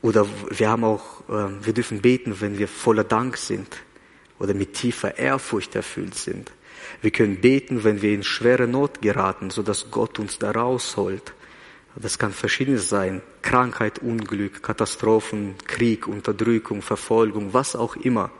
[0.00, 3.68] oder wir haben auch, äh, wir dürfen beten, wenn wir voller Dank sind
[4.38, 6.52] oder mit tiefer Ehrfurcht erfüllt sind.
[7.00, 11.34] Wir können beten, wenn wir in schwere Not geraten, so dass Gott uns da rausholt.
[11.96, 13.22] Das kann verschiedenes sein.
[13.42, 18.30] Krankheit, Unglück, Katastrophen, Krieg, Unterdrückung, Verfolgung, was auch immer.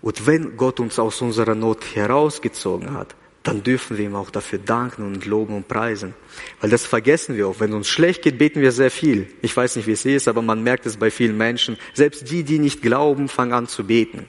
[0.00, 4.58] Und wenn Gott uns aus unserer Not herausgezogen hat, dann dürfen wir ihm auch dafür
[4.58, 6.14] danken und loben und preisen.
[6.60, 7.60] Weil das vergessen wir auch.
[7.60, 9.28] Wenn uns schlecht geht, beten wir sehr viel.
[9.40, 11.76] Ich weiß nicht, wie es ist, aber man merkt es bei vielen Menschen.
[11.94, 14.28] Selbst die, die nicht glauben, fangen an zu beten.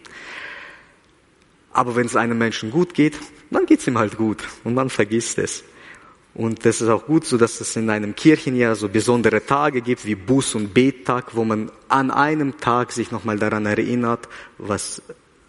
[1.78, 3.20] Aber wenn es einem Menschen gut geht,
[3.52, 5.64] dann geht es ihm halt gut und man vergisst es.
[6.34, 10.04] Und das ist auch gut so, dass es in einem Kirchenjahr so besondere Tage gibt,
[10.04, 15.04] wie Buß- und Bettag, wo man an einem Tag sich nochmal daran erinnert, was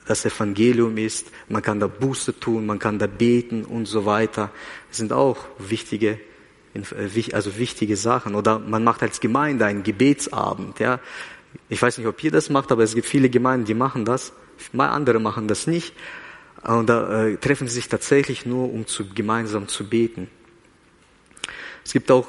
[0.04, 1.28] das Evangelium ist.
[1.48, 4.50] Man kann da Buße tun, man kann da beten und so weiter.
[4.90, 6.20] Das sind auch wichtige,
[6.74, 8.34] äh, also wichtige Sachen.
[8.34, 11.00] Oder man macht als Gemeinde einen Gebetsabend, ja.
[11.70, 14.34] Ich weiß nicht, ob ihr das macht, aber es gibt viele Gemeinden, die machen das.
[14.72, 15.94] Mal andere machen das nicht.
[16.62, 20.28] Und da äh, treffen sie sich tatsächlich nur, um zu, gemeinsam zu beten.
[21.84, 22.28] Es gibt auch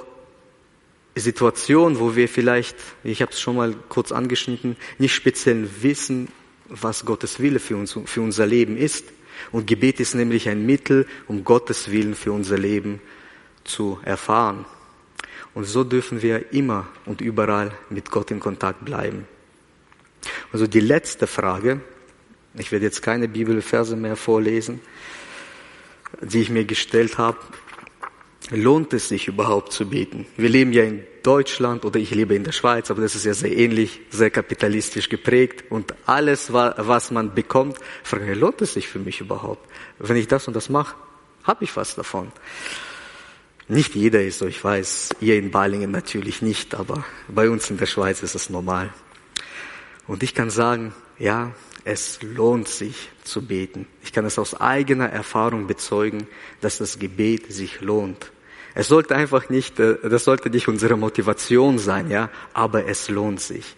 [1.16, 6.30] Situationen, wo wir vielleicht, ich habe es schon mal kurz angeschnitten, nicht speziell wissen,
[6.70, 9.06] was Gottes Wille für, uns, für unser Leben ist.
[9.52, 13.02] Und Gebet ist nämlich ein Mittel, um Gottes Willen für unser Leben
[13.64, 14.66] zu erfahren.
[15.54, 19.28] Und so dürfen wir immer und überall mit Gott in Kontakt bleiben.
[20.52, 21.82] Also die letzte Frage,
[22.56, 24.82] ich werde jetzt keine Bibelverse mehr vorlesen,
[26.22, 27.38] die ich mir gestellt habe,
[28.52, 30.26] lohnt es sich überhaupt zu beten?
[30.38, 33.34] Wir leben ja in Deutschland oder ich lebe in der Schweiz, aber das ist ja
[33.34, 39.00] sehr ähnlich, sehr kapitalistisch geprägt und alles, was man bekommt, frage lohnt es sich für
[39.00, 39.70] mich überhaupt?
[40.00, 40.96] Wenn ich das und das mache,
[41.44, 42.32] habe ich was davon.
[43.68, 47.78] Nicht jeder ist so, ich weiß, ihr in Balingen natürlich nicht, aber bei uns in
[47.78, 48.92] der Schweiz ist es normal.
[50.08, 51.52] Und ich kann sagen, ja,
[51.86, 53.88] es lohnt sich zu beten.
[54.04, 56.28] Ich kann es aus eigener Erfahrung bezeugen,
[56.62, 58.32] dass das Gebet sich lohnt.
[58.76, 63.42] Es sollte einfach nicht, äh, das sollte nicht unsere Motivation sein, ja, aber es lohnt
[63.42, 63.76] sich.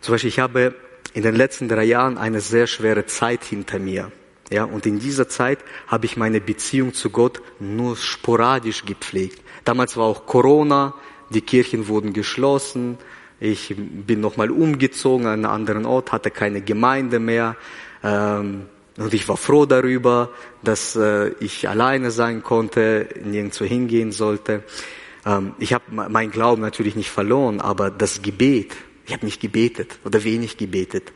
[0.00, 0.74] Zum Beispiel, ich habe
[1.12, 4.10] in den letzten drei Jahren eine sehr schwere Zeit hinter mir.
[4.50, 9.40] Ja, und in dieser Zeit habe ich meine Beziehung zu Gott nur sporadisch gepflegt.
[9.64, 10.94] Damals war auch Corona,
[11.28, 12.98] die Kirchen wurden geschlossen,
[13.40, 17.56] ich bin nochmal umgezogen an einen anderen Ort, hatte keine Gemeinde mehr.
[18.04, 18.66] Ähm,
[18.98, 20.30] und ich war froh darüber,
[20.62, 24.62] dass äh, ich alleine sein konnte, nirgendwo hingehen sollte.
[25.24, 28.76] Ähm, ich habe meinen Glauben natürlich nicht verloren, aber das Gebet,
[29.06, 31.12] ich habe nicht gebetet oder wenig gebetet.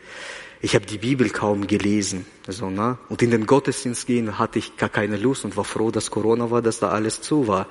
[0.63, 2.25] Ich habe die Bibel kaum gelesen.
[2.49, 2.97] So, ne?
[3.11, 6.51] Und in den Gottesdienst gehen hatte ich gar keine Lust und war froh, dass Corona
[6.51, 7.67] war, dass da alles zu war.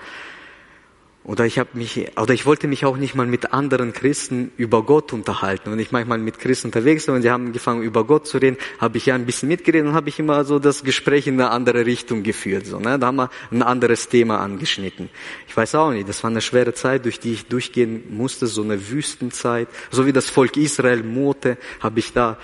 [1.26, 4.84] Oder ich habe mich, oder ich wollte mich auch nicht mal mit anderen Christen über
[4.84, 5.72] Gott unterhalten.
[5.72, 8.58] Wenn ich manchmal mit Christen unterwegs war und sie haben angefangen über Gott zu reden,
[8.80, 11.52] habe ich ja ein bisschen mitgeredet und habe ich immer so das Gespräch in eine
[11.52, 12.66] andere Richtung geführt.
[12.66, 13.00] So, ne?
[13.00, 15.10] Da haben wir ein anderes Thema angeschnitten.
[15.48, 18.62] Ich weiß auch nicht, das war eine schwere Zeit, durch die ich durchgehen musste, so
[18.62, 19.70] eine Wüstenzeit.
[19.92, 22.38] So wie das Volk Israel murrte, habe ich da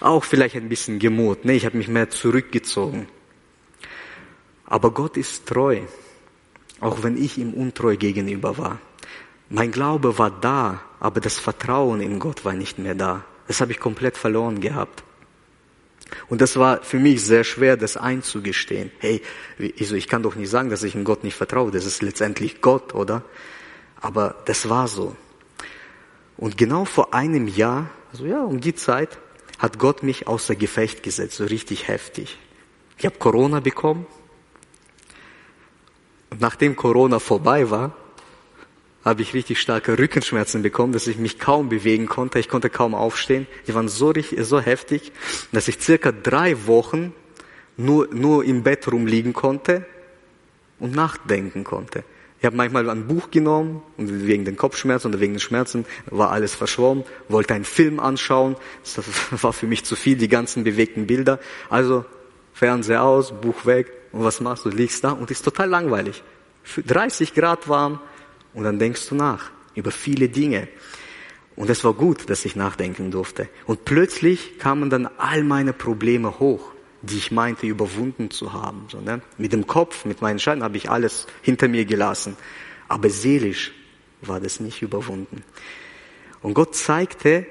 [0.00, 1.44] auch vielleicht ein bisschen gemurrt.
[1.44, 1.54] Ne?
[1.54, 3.06] Ich habe mich mehr zurückgezogen.
[4.64, 5.82] Aber Gott ist treu
[6.80, 8.78] auch wenn ich ihm untreu gegenüber war.
[9.48, 13.24] Mein Glaube war da, aber das Vertrauen in Gott war nicht mehr da.
[13.46, 15.04] Das habe ich komplett verloren gehabt.
[16.28, 18.90] Und das war für mich sehr schwer, das einzugestehen.
[18.98, 19.22] Hey,
[19.78, 21.70] also ich kann doch nicht sagen, dass ich in Gott nicht vertraue.
[21.70, 23.22] Das ist letztendlich Gott, oder?
[24.00, 25.16] Aber das war so.
[26.36, 29.18] Und genau vor einem Jahr, also ja, um die Zeit,
[29.58, 32.38] hat Gott mich außer Gefecht gesetzt, so richtig heftig.
[32.98, 34.06] Ich habe Corona bekommen,
[36.40, 37.94] nachdem Corona vorbei war,
[39.04, 42.40] habe ich richtig starke Rückenschmerzen bekommen, dass ich mich kaum bewegen konnte.
[42.40, 43.46] Ich konnte kaum aufstehen.
[43.68, 45.12] Die waren so, richtig, so heftig,
[45.52, 47.14] dass ich circa drei Wochen
[47.76, 49.86] nur, nur im Bett rumliegen konnte
[50.80, 52.02] und nachdenken konnte.
[52.38, 56.30] Ich habe manchmal ein Buch genommen und wegen den Kopfschmerzen oder wegen den Schmerzen war
[56.30, 58.56] alles verschwommen, wollte einen Film anschauen.
[58.82, 59.04] Das
[59.42, 61.38] war für mich zu viel, die ganzen bewegten Bilder.
[61.70, 62.04] Also
[62.52, 64.70] Fernseher aus, Buch weg, und was machst du?
[64.70, 66.22] Liegst da und ist total langweilig.
[66.86, 68.00] 30 Grad warm
[68.54, 70.68] und dann denkst du nach über viele Dinge.
[71.54, 73.48] Und es war gut, dass ich nachdenken durfte.
[73.66, 78.86] Und plötzlich kamen dann all meine Probleme hoch, die ich meinte überwunden zu haben.
[78.90, 79.22] So, ne?
[79.38, 82.36] Mit dem Kopf, mit meinen Scheinen habe ich alles hinter mir gelassen.
[82.88, 83.72] Aber seelisch
[84.22, 85.44] war das nicht überwunden.
[86.42, 87.46] Und Gott zeigte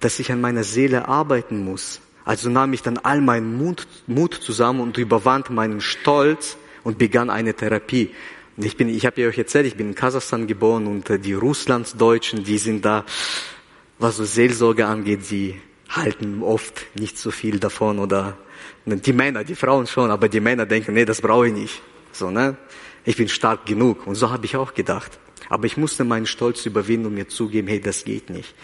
[0.00, 2.00] dass ich an meiner Seele arbeiten muss.
[2.28, 7.30] Also nahm ich dann all meinen Mut, Mut zusammen und überwand meinen Stolz und begann
[7.30, 8.10] eine Therapie.
[8.58, 11.32] Ich bin, ich habe ja euch erzählt, ich bin in Kasachstan geboren und äh, die
[11.32, 13.06] Russlandsdeutschen, die sind da,
[13.98, 15.58] was so Seelsorge angeht, die
[15.88, 18.36] halten oft nicht so viel davon oder
[18.84, 21.80] die Männer, die Frauen schon, aber die Männer denken, nee, das brauche ich nicht.
[22.12, 22.58] So, ne?
[23.06, 24.06] Ich bin stark genug.
[24.06, 25.18] Und so habe ich auch gedacht.
[25.48, 28.54] Aber ich musste meinen Stolz überwinden und mir zugeben, hey, das geht nicht.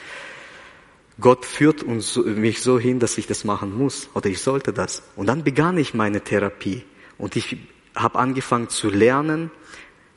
[1.21, 5.03] Gott führt uns, mich so hin, dass ich das machen muss oder ich sollte das.
[5.15, 6.83] Und dann begann ich meine Therapie
[7.19, 7.57] und ich
[7.95, 9.51] habe angefangen zu lernen.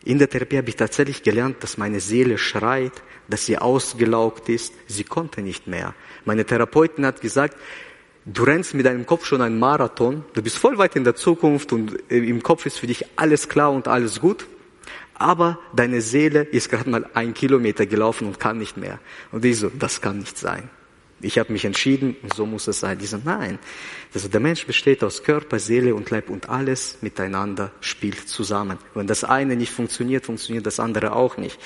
[0.04, 2.94] In der Therapie habe ich tatsächlich gelernt, dass meine Seele schreit,
[3.30, 4.74] dass sie ausgelaugt ist.
[4.88, 5.94] Sie konnte nicht mehr.
[6.26, 7.58] Meine Therapeutin hat gesagt,
[8.26, 11.74] du rennst mit deinem Kopf schon einen Marathon, du bist voll weit in der Zukunft
[11.74, 14.48] und äh, im Kopf ist für dich alles klar und alles gut.
[15.14, 19.00] Aber deine Seele ist gerade mal ein Kilometer gelaufen und kann nicht mehr.
[19.32, 20.70] Und ich so, das kann nicht sein.
[21.20, 22.98] Ich habe mich entschieden so muss es sein.
[23.00, 23.60] Die sagen, nein.
[24.14, 28.78] Also der Mensch besteht aus Körper, Seele und Leib und alles miteinander spielt zusammen.
[28.94, 31.60] Wenn das eine nicht funktioniert, funktioniert das andere auch nicht.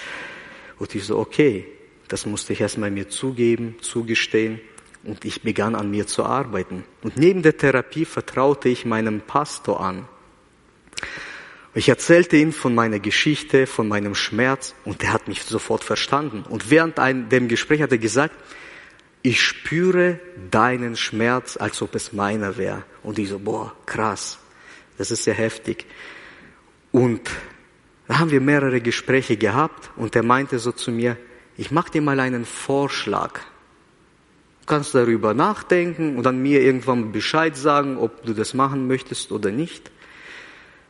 [0.80, 1.68] Und ich so, okay,
[2.08, 4.62] das musste ich erstmal mir zugeben, zugestehen
[5.04, 6.84] und ich begann an mir zu arbeiten.
[7.02, 10.08] Und neben der Therapie vertraute ich meinem Pastor an.
[11.74, 16.44] Ich erzählte ihm von meiner Geschichte, von meinem Schmerz und er hat mich sofort verstanden.
[16.48, 18.36] Und während einem, dem Gespräch hat er gesagt,
[19.24, 20.20] ich spüre
[20.50, 22.84] deinen Schmerz, als ob es meiner wäre.
[23.04, 24.40] Und ich so, boah, krass,
[24.98, 25.86] das ist sehr heftig.
[26.92, 27.22] Und
[28.08, 31.18] da haben wir mehrere Gespräche gehabt und er meinte so zu mir,
[31.58, 33.40] ich mache dir mal einen Vorschlag.
[34.62, 39.32] Du kannst darüber nachdenken und dann mir irgendwann Bescheid sagen, ob du das machen möchtest
[39.32, 39.92] oder nicht.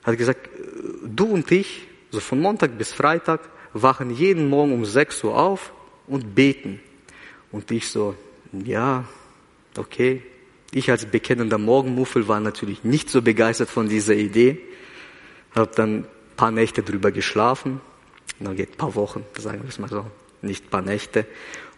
[0.04, 0.50] Er hat gesagt,
[1.04, 3.42] du und ich, so von Montag bis Freitag,
[3.74, 5.74] wachen jeden Morgen um 6 Uhr auf
[6.08, 6.80] und beten.
[7.52, 8.16] Und ich so,
[8.52, 9.06] ja,
[9.78, 10.22] okay.
[10.74, 14.60] Ich als bekennender Morgenmuffel war natürlich nicht so begeistert von dieser Idee.
[15.54, 16.06] Habe dann
[16.38, 17.82] paar Nächte drüber geschlafen.
[18.40, 20.06] Dann geht ein paar Wochen, sagen wir es mal so,
[20.42, 21.26] nicht paar Nächte.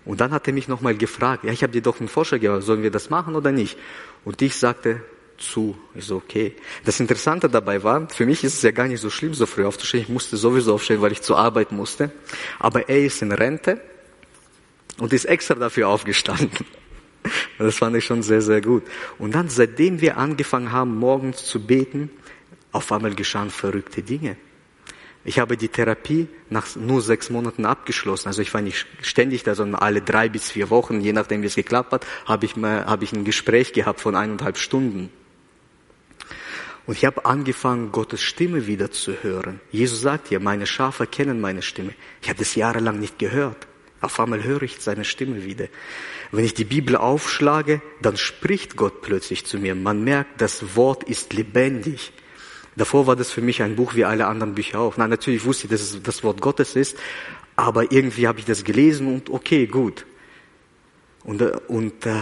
[0.05, 2.61] Und dann hat er mich nochmal gefragt, ja, ich habe dir doch einen Vorschlag gegeben,
[2.61, 3.77] sollen wir das machen oder nicht?
[4.25, 5.01] Und ich sagte
[5.37, 5.77] zu.
[5.95, 6.55] Ich so, okay.
[6.85, 9.65] Das Interessante dabei war, für mich ist es ja gar nicht so schlimm, so früh
[9.65, 10.03] aufzustehen.
[10.03, 12.11] Ich musste sowieso aufstehen, weil ich zur Arbeit musste.
[12.59, 13.81] Aber er ist in Rente
[14.99, 16.51] und ist extra dafür aufgestanden.
[17.57, 18.83] Das fand ich schon sehr, sehr gut.
[19.17, 22.09] Und dann, seitdem wir angefangen haben, morgens zu beten,
[22.73, 24.35] auf einmal geschahen verrückte Dinge.
[25.23, 28.27] Ich habe die Therapie nach nur sechs Monaten abgeschlossen.
[28.27, 31.47] Also ich war nicht ständig da, sondern alle drei bis vier Wochen, je nachdem wie
[31.47, 35.09] es geklappt hat, habe ich, mal, habe ich ein Gespräch gehabt von eineinhalb Stunden.
[36.85, 39.61] Und ich habe angefangen, Gottes Stimme wieder zu hören.
[39.71, 41.93] Jesus sagt ja, meine Schafe kennen meine Stimme.
[42.21, 43.67] Ich habe das jahrelang nicht gehört.
[44.03, 45.67] Auf einmal höre ich seine Stimme wieder.
[46.31, 49.75] Wenn ich die Bibel aufschlage, dann spricht Gott plötzlich zu mir.
[49.75, 52.11] Man merkt, das Wort ist lebendig.
[52.75, 54.97] Davor war das für mich ein Buch wie alle anderen Bücher auch.
[54.97, 56.97] Nein, natürlich wusste ich, dass es das Wort Gottes ist,
[57.55, 60.05] aber irgendwie habe ich das gelesen und okay, gut.
[61.23, 62.19] Und, äh, und äh,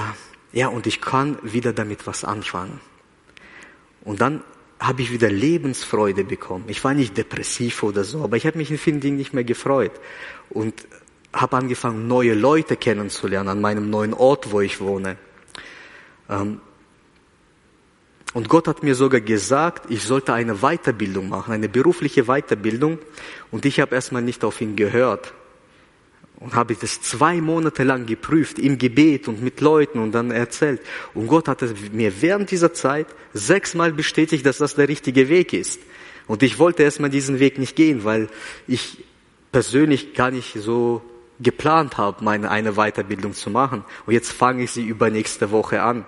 [0.54, 2.80] ja, und ich kann wieder damit was anfangen.
[4.04, 4.44] Und dann
[4.80, 6.66] habe ich wieder Lebensfreude bekommen.
[6.68, 9.44] Ich war nicht depressiv oder so, aber ich habe mich in vielen Dingen nicht mehr
[9.44, 9.94] gefreut.
[10.50, 10.74] Und
[11.34, 15.18] habe angefangen, neue Leute kennenzulernen an meinem neuen Ort, wo ich wohne.
[16.30, 16.60] Ähm,
[18.34, 23.00] und Gott hat mir sogar gesagt, ich sollte eine Weiterbildung machen, eine berufliche Weiterbildung.
[23.52, 25.34] Und ich habe erstmal nicht auf ihn gehört.
[26.40, 30.82] Und habe das zwei Monate lang geprüft, im Gebet und mit Leuten und dann erzählt.
[31.14, 35.80] Und Gott hat mir während dieser Zeit sechsmal bestätigt, dass das der richtige Weg ist.
[36.28, 38.30] Und ich wollte erstmal diesen Weg nicht gehen, weil
[38.66, 39.04] ich
[39.52, 41.02] persönlich gar nicht so
[41.42, 43.84] geplant habe, meine eine Weiterbildung zu machen.
[44.06, 46.06] Und jetzt fange ich sie übernächste Woche an.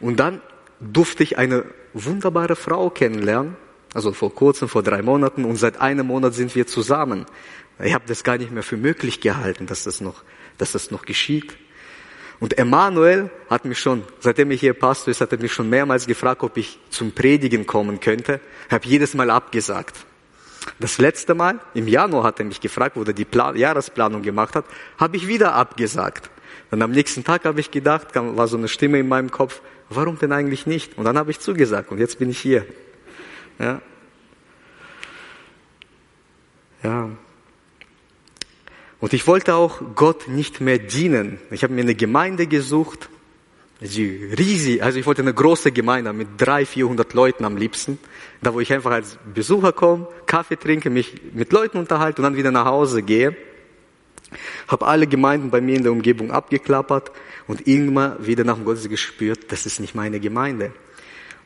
[0.00, 0.40] Und dann
[0.80, 3.56] durfte ich eine wunderbare Frau kennenlernen,
[3.94, 7.26] also vor kurzem, vor drei Monaten, und seit einem Monat sind wir zusammen.
[7.82, 10.22] Ich habe das gar nicht mehr für möglich gehalten, dass das noch,
[10.58, 11.56] dass das noch geschieht.
[12.40, 16.06] Und Emanuel hat mich schon, seitdem ich hier Pastor ist, hat er mich schon mehrmals
[16.06, 18.40] gefragt, ob ich zum Predigen kommen könnte.
[18.68, 19.96] Ich habe jedes Mal abgesagt.
[20.78, 24.54] Das letzte Mal, im Januar hat er mich gefragt, wo er die Plan Jahresplanung gemacht
[24.54, 24.64] hat,
[24.98, 26.30] habe ich wieder abgesagt.
[26.70, 30.18] Und am nächsten Tag habe ich gedacht, war so eine Stimme in meinem Kopf, warum
[30.18, 30.98] denn eigentlich nicht?
[30.98, 32.66] Und dann habe ich zugesagt und jetzt bin ich hier.
[33.58, 33.80] Ja.
[36.82, 37.10] Ja.
[39.00, 41.38] Und ich wollte auch Gott nicht mehr dienen.
[41.50, 43.08] Ich habe mir eine Gemeinde gesucht,
[43.80, 47.98] die riesig, also ich wollte eine große Gemeinde mit drei, vierhundert Leuten am liebsten,
[48.42, 52.36] da wo ich einfach als Besucher komme, Kaffee trinke, mich mit Leuten unterhalte und dann
[52.36, 53.36] wieder nach Hause gehe.
[54.66, 57.12] habe alle Gemeinden bei mir in der Umgebung abgeklappert
[57.46, 60.72] und irgendwann wieder nach dem Gottesdienst gespürt, das ist nicht meine Gemeinde.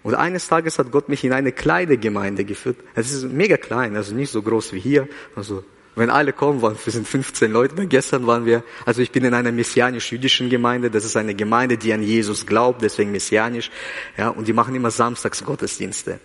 [0.03, 2.76] Und eines Tages hat Gott mich in eine kleine Gemeinde geführt.
[2.95, 5.09] Es ist mega klein, also nicht so groß wie hier.
[5.37, 5.64] Also
[5.95, 7.86] wenn alle kommen, waren, wir sind 15 Leute.
[7.86, 10.90] Gestern waren wir, also ich bin in einer messianisch-jüdischen Gemeinde.
[10.90, 13.70] Das ist eine Gemeinde, die an Jesus glaubt, deswegen messianisch.
[14.16, 16.18] Ja, und die machen immer samstags Gottesdienste.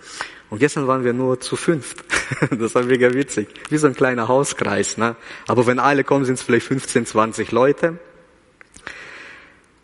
[0.49, 2.03] Und gestern waren wir nur zu fünft.
[2.51, 3.47] Das war mega witzig.
[3.69, 4.97] Wie so ein kleiner Hauskreis.
[4.97, 5.15] Ne?
[5.47, 7.99] Aber wenn alle kommen, sind es vielleicht 15, 20 Leute.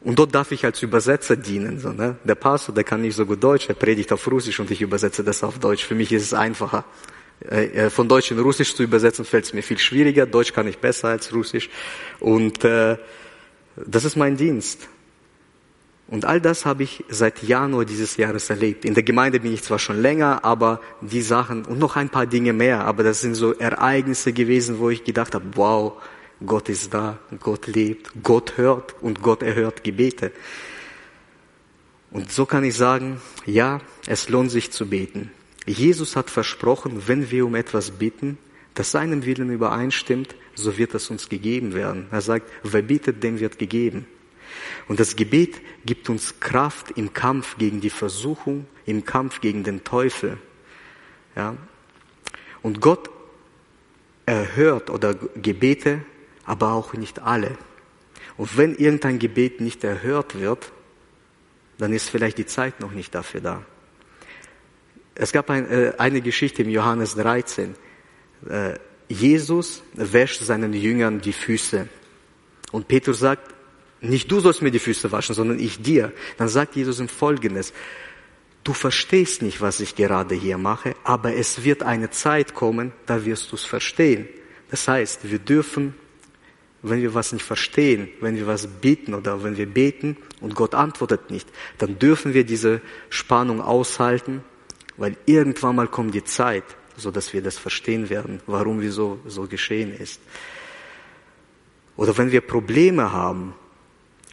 [0.02, 1.80] Und dort darf ich als Übersetzer dienen.
[1.80, 2.18] So, ne?
[2.26, 5.24] Der Pastor, der kann nicht so gut Deutsch, er predigt auf Russisch und ich übersetze
[5.24, 5.86] das auf Deutsch.
[5.86, 6.84] Für mich ist es einfacher.
[7.50, 10.26] Äh, äh, von Deutsch in Russisch zu übersetzen fällt es mir viel schwieriger.
[10.26, 11.70] Deutsch kann ich besser als Russisch.
[12.20, 12.98] Und äh,
[13.76, 14.88] das ist mein Dienst.
[16.08, 18.86] Und all das habe ich seit Januar dieses Jahres erlebt.
[18.86, 22.28] In der Gemeinde bin ich zwar schon länger, aber die Sachen und noch ein paar
[22.28, 25.94] Dinge mehr, aber das sind so Ereignisse gewesen, wo ich gedacht habe, wow,
[26.46, 30.32] Gott ist da, Gott lebt, Gott hört und Gott erhört Gebete.
[32.12, 35.32] Und so kann ich sagen, ja, es lohnt sich zu beten.
[35.66, 38.38] Jesus hat versprochen, wenn wir um etwas bitten,
[38.74, 42.08] das seinem Willen übereinstimmt, so wird es uns gegeben werden.
[42.12, 44.06] Er sagt, wer bittet, dem wird gegeben.
[44.88, 49.84] Und das Gebet gibt uns Kraft im Kampf gegen die Versuchung, im Kampf gegen den
[49.84, 50.38] Teufel.
[51.36, 51.56] Ja?
[52.62, 53.10] Und Gott
[54.26, 56.04] erhört oder Gebete
[56.46, 57.58] aber auch nicht alle.
[58.38, 60.72] Und wenn irgendein Gebet nicht erhört wird,
[61.78, 63.66] dann ist vielleicht die Zeit noch nicht dafür da.
[65.16, 67.76] Es gab ein, äh, eine Geschichte im Johannes 13.
[68.50, 68.74] Äh,
[69.10, 71.88] Jesus wäscht seinen Jüngern die Füße.
[72.72, 73.54] Und Petrus sagt,
[74.02, 76.12] nicht du sollst mir die Füße waschen, sondern ich dir.
[76.38, 77.74] Dann sagt Jesus ihm Folgendes.
[78.64, 83.26] Du verstehst nicht, was ich gerade hier mache, aber es wird eine Zeit kommen, da
[83.26, 84.28] wirst du es verstehen.
[84.72, 85.94] Das heißt, wir dürfen
[86.84, 90.76] wenn wir was nicht verstehen, wenn wir was beten oder wenn wir beten und Gott
[90.76, 91.48] antwortet nicht,
[91.78, 94.44] dann dürfen wir diese Spannung aushalten,
[94.98, 96.64] weil irgendwann mal kommt die Zeit,
[96.98, 100.22] so dass wir das verstehen werden, warum wieso so geschehen ist.
[101.96, 103.54] Oder wenn wir Probleme haben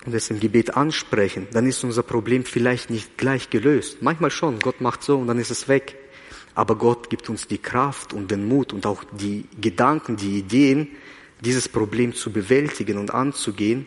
[0.07, 3.99] und es im Gebet ansprechen, dann ist unser Problem vielleicht nicht gleich gelöst.
[4.01, 5.97] Manchmal schon, Gott macht so und dann ist es weg.
[6.55, 10.89] Aber Gott gibt uns die Kraft und den Mut und auch die Gedanken, die Ideen,
[11.41, 13.87] dieses Problem zu bewältigen und anzugehen.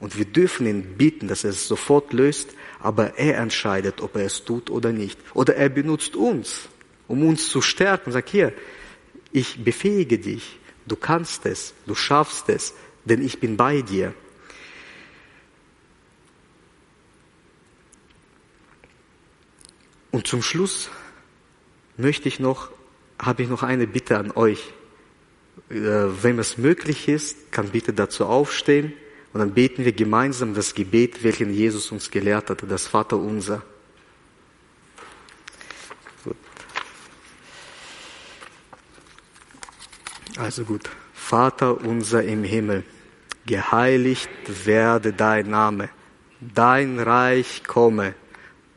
[0.00, 4.26] Und wir dürfen ihn bitten, dass er es sofort löst, aber er entscheidet, ob er
[4.26, 5.18] es tut oder nicht.
[5.34, 6.68] Oder er benutzt uns,
[7.08, 8.12] um uns zu stärken.
[8.12, 8.52] Sag hier,
[9.32, 12.74] ich befähige dich, du kannst es, du schaffst es,
[13.04, 14.14] denn ich bin bei dir.
[20.10, 20.90] Und zum Schluss
[21.96, 22.70] möchte ich noch,
[23.18, 24.72] habe ich noch eine Bitte an euch.
[25.70, 28.92] Äh, wenn es möglich ist, kann bitte dazu aufstehen
[29.34, 33.62] und dann beten wir gemeinsam das Gebet, welchen Jesus uns gelehrt hat, das Vater unser.
[36.22, 36.36] Gut.
[40.36, 40.88] Also gut.
[41.12, 42.84] Vater unser im Himmel,
[43.44, 44.30] geheiligt
[44.66, 45.88] werde dein Name,
[46.40, 48.14] dein Reich komme,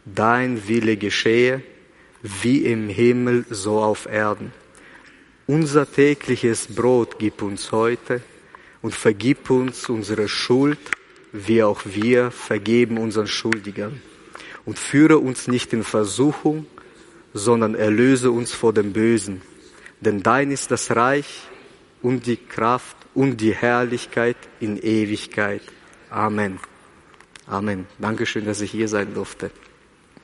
[0.05, 1.61] dein Wille geschehe,
[2.23, 4.51] wie im Himmel so auf Erden.
[5.45, 8.23] Unser tägliches Brot gib uns heute
[8.81, 10.79] und vergib uns unsere Schuld,
[11.31, 14.01] wie auch wir vergeben unseren Schuldigern.
[14.65, 16.65] Und führe uns nicht in Versuchung,
[17.33, 19.41] sondern erlöse uns vor dem Bösen.
[20.01, 21.43] Denn dein ist das Reich
[22.01, 25.61] und die Kraft und die Herrlichkeit in Ewigkeit.
[26.09, 26.59] Amen.
[27.47, 27.87] Amen.
[27.97, 29.51] Dankeschön, dass ich hier sein durfte.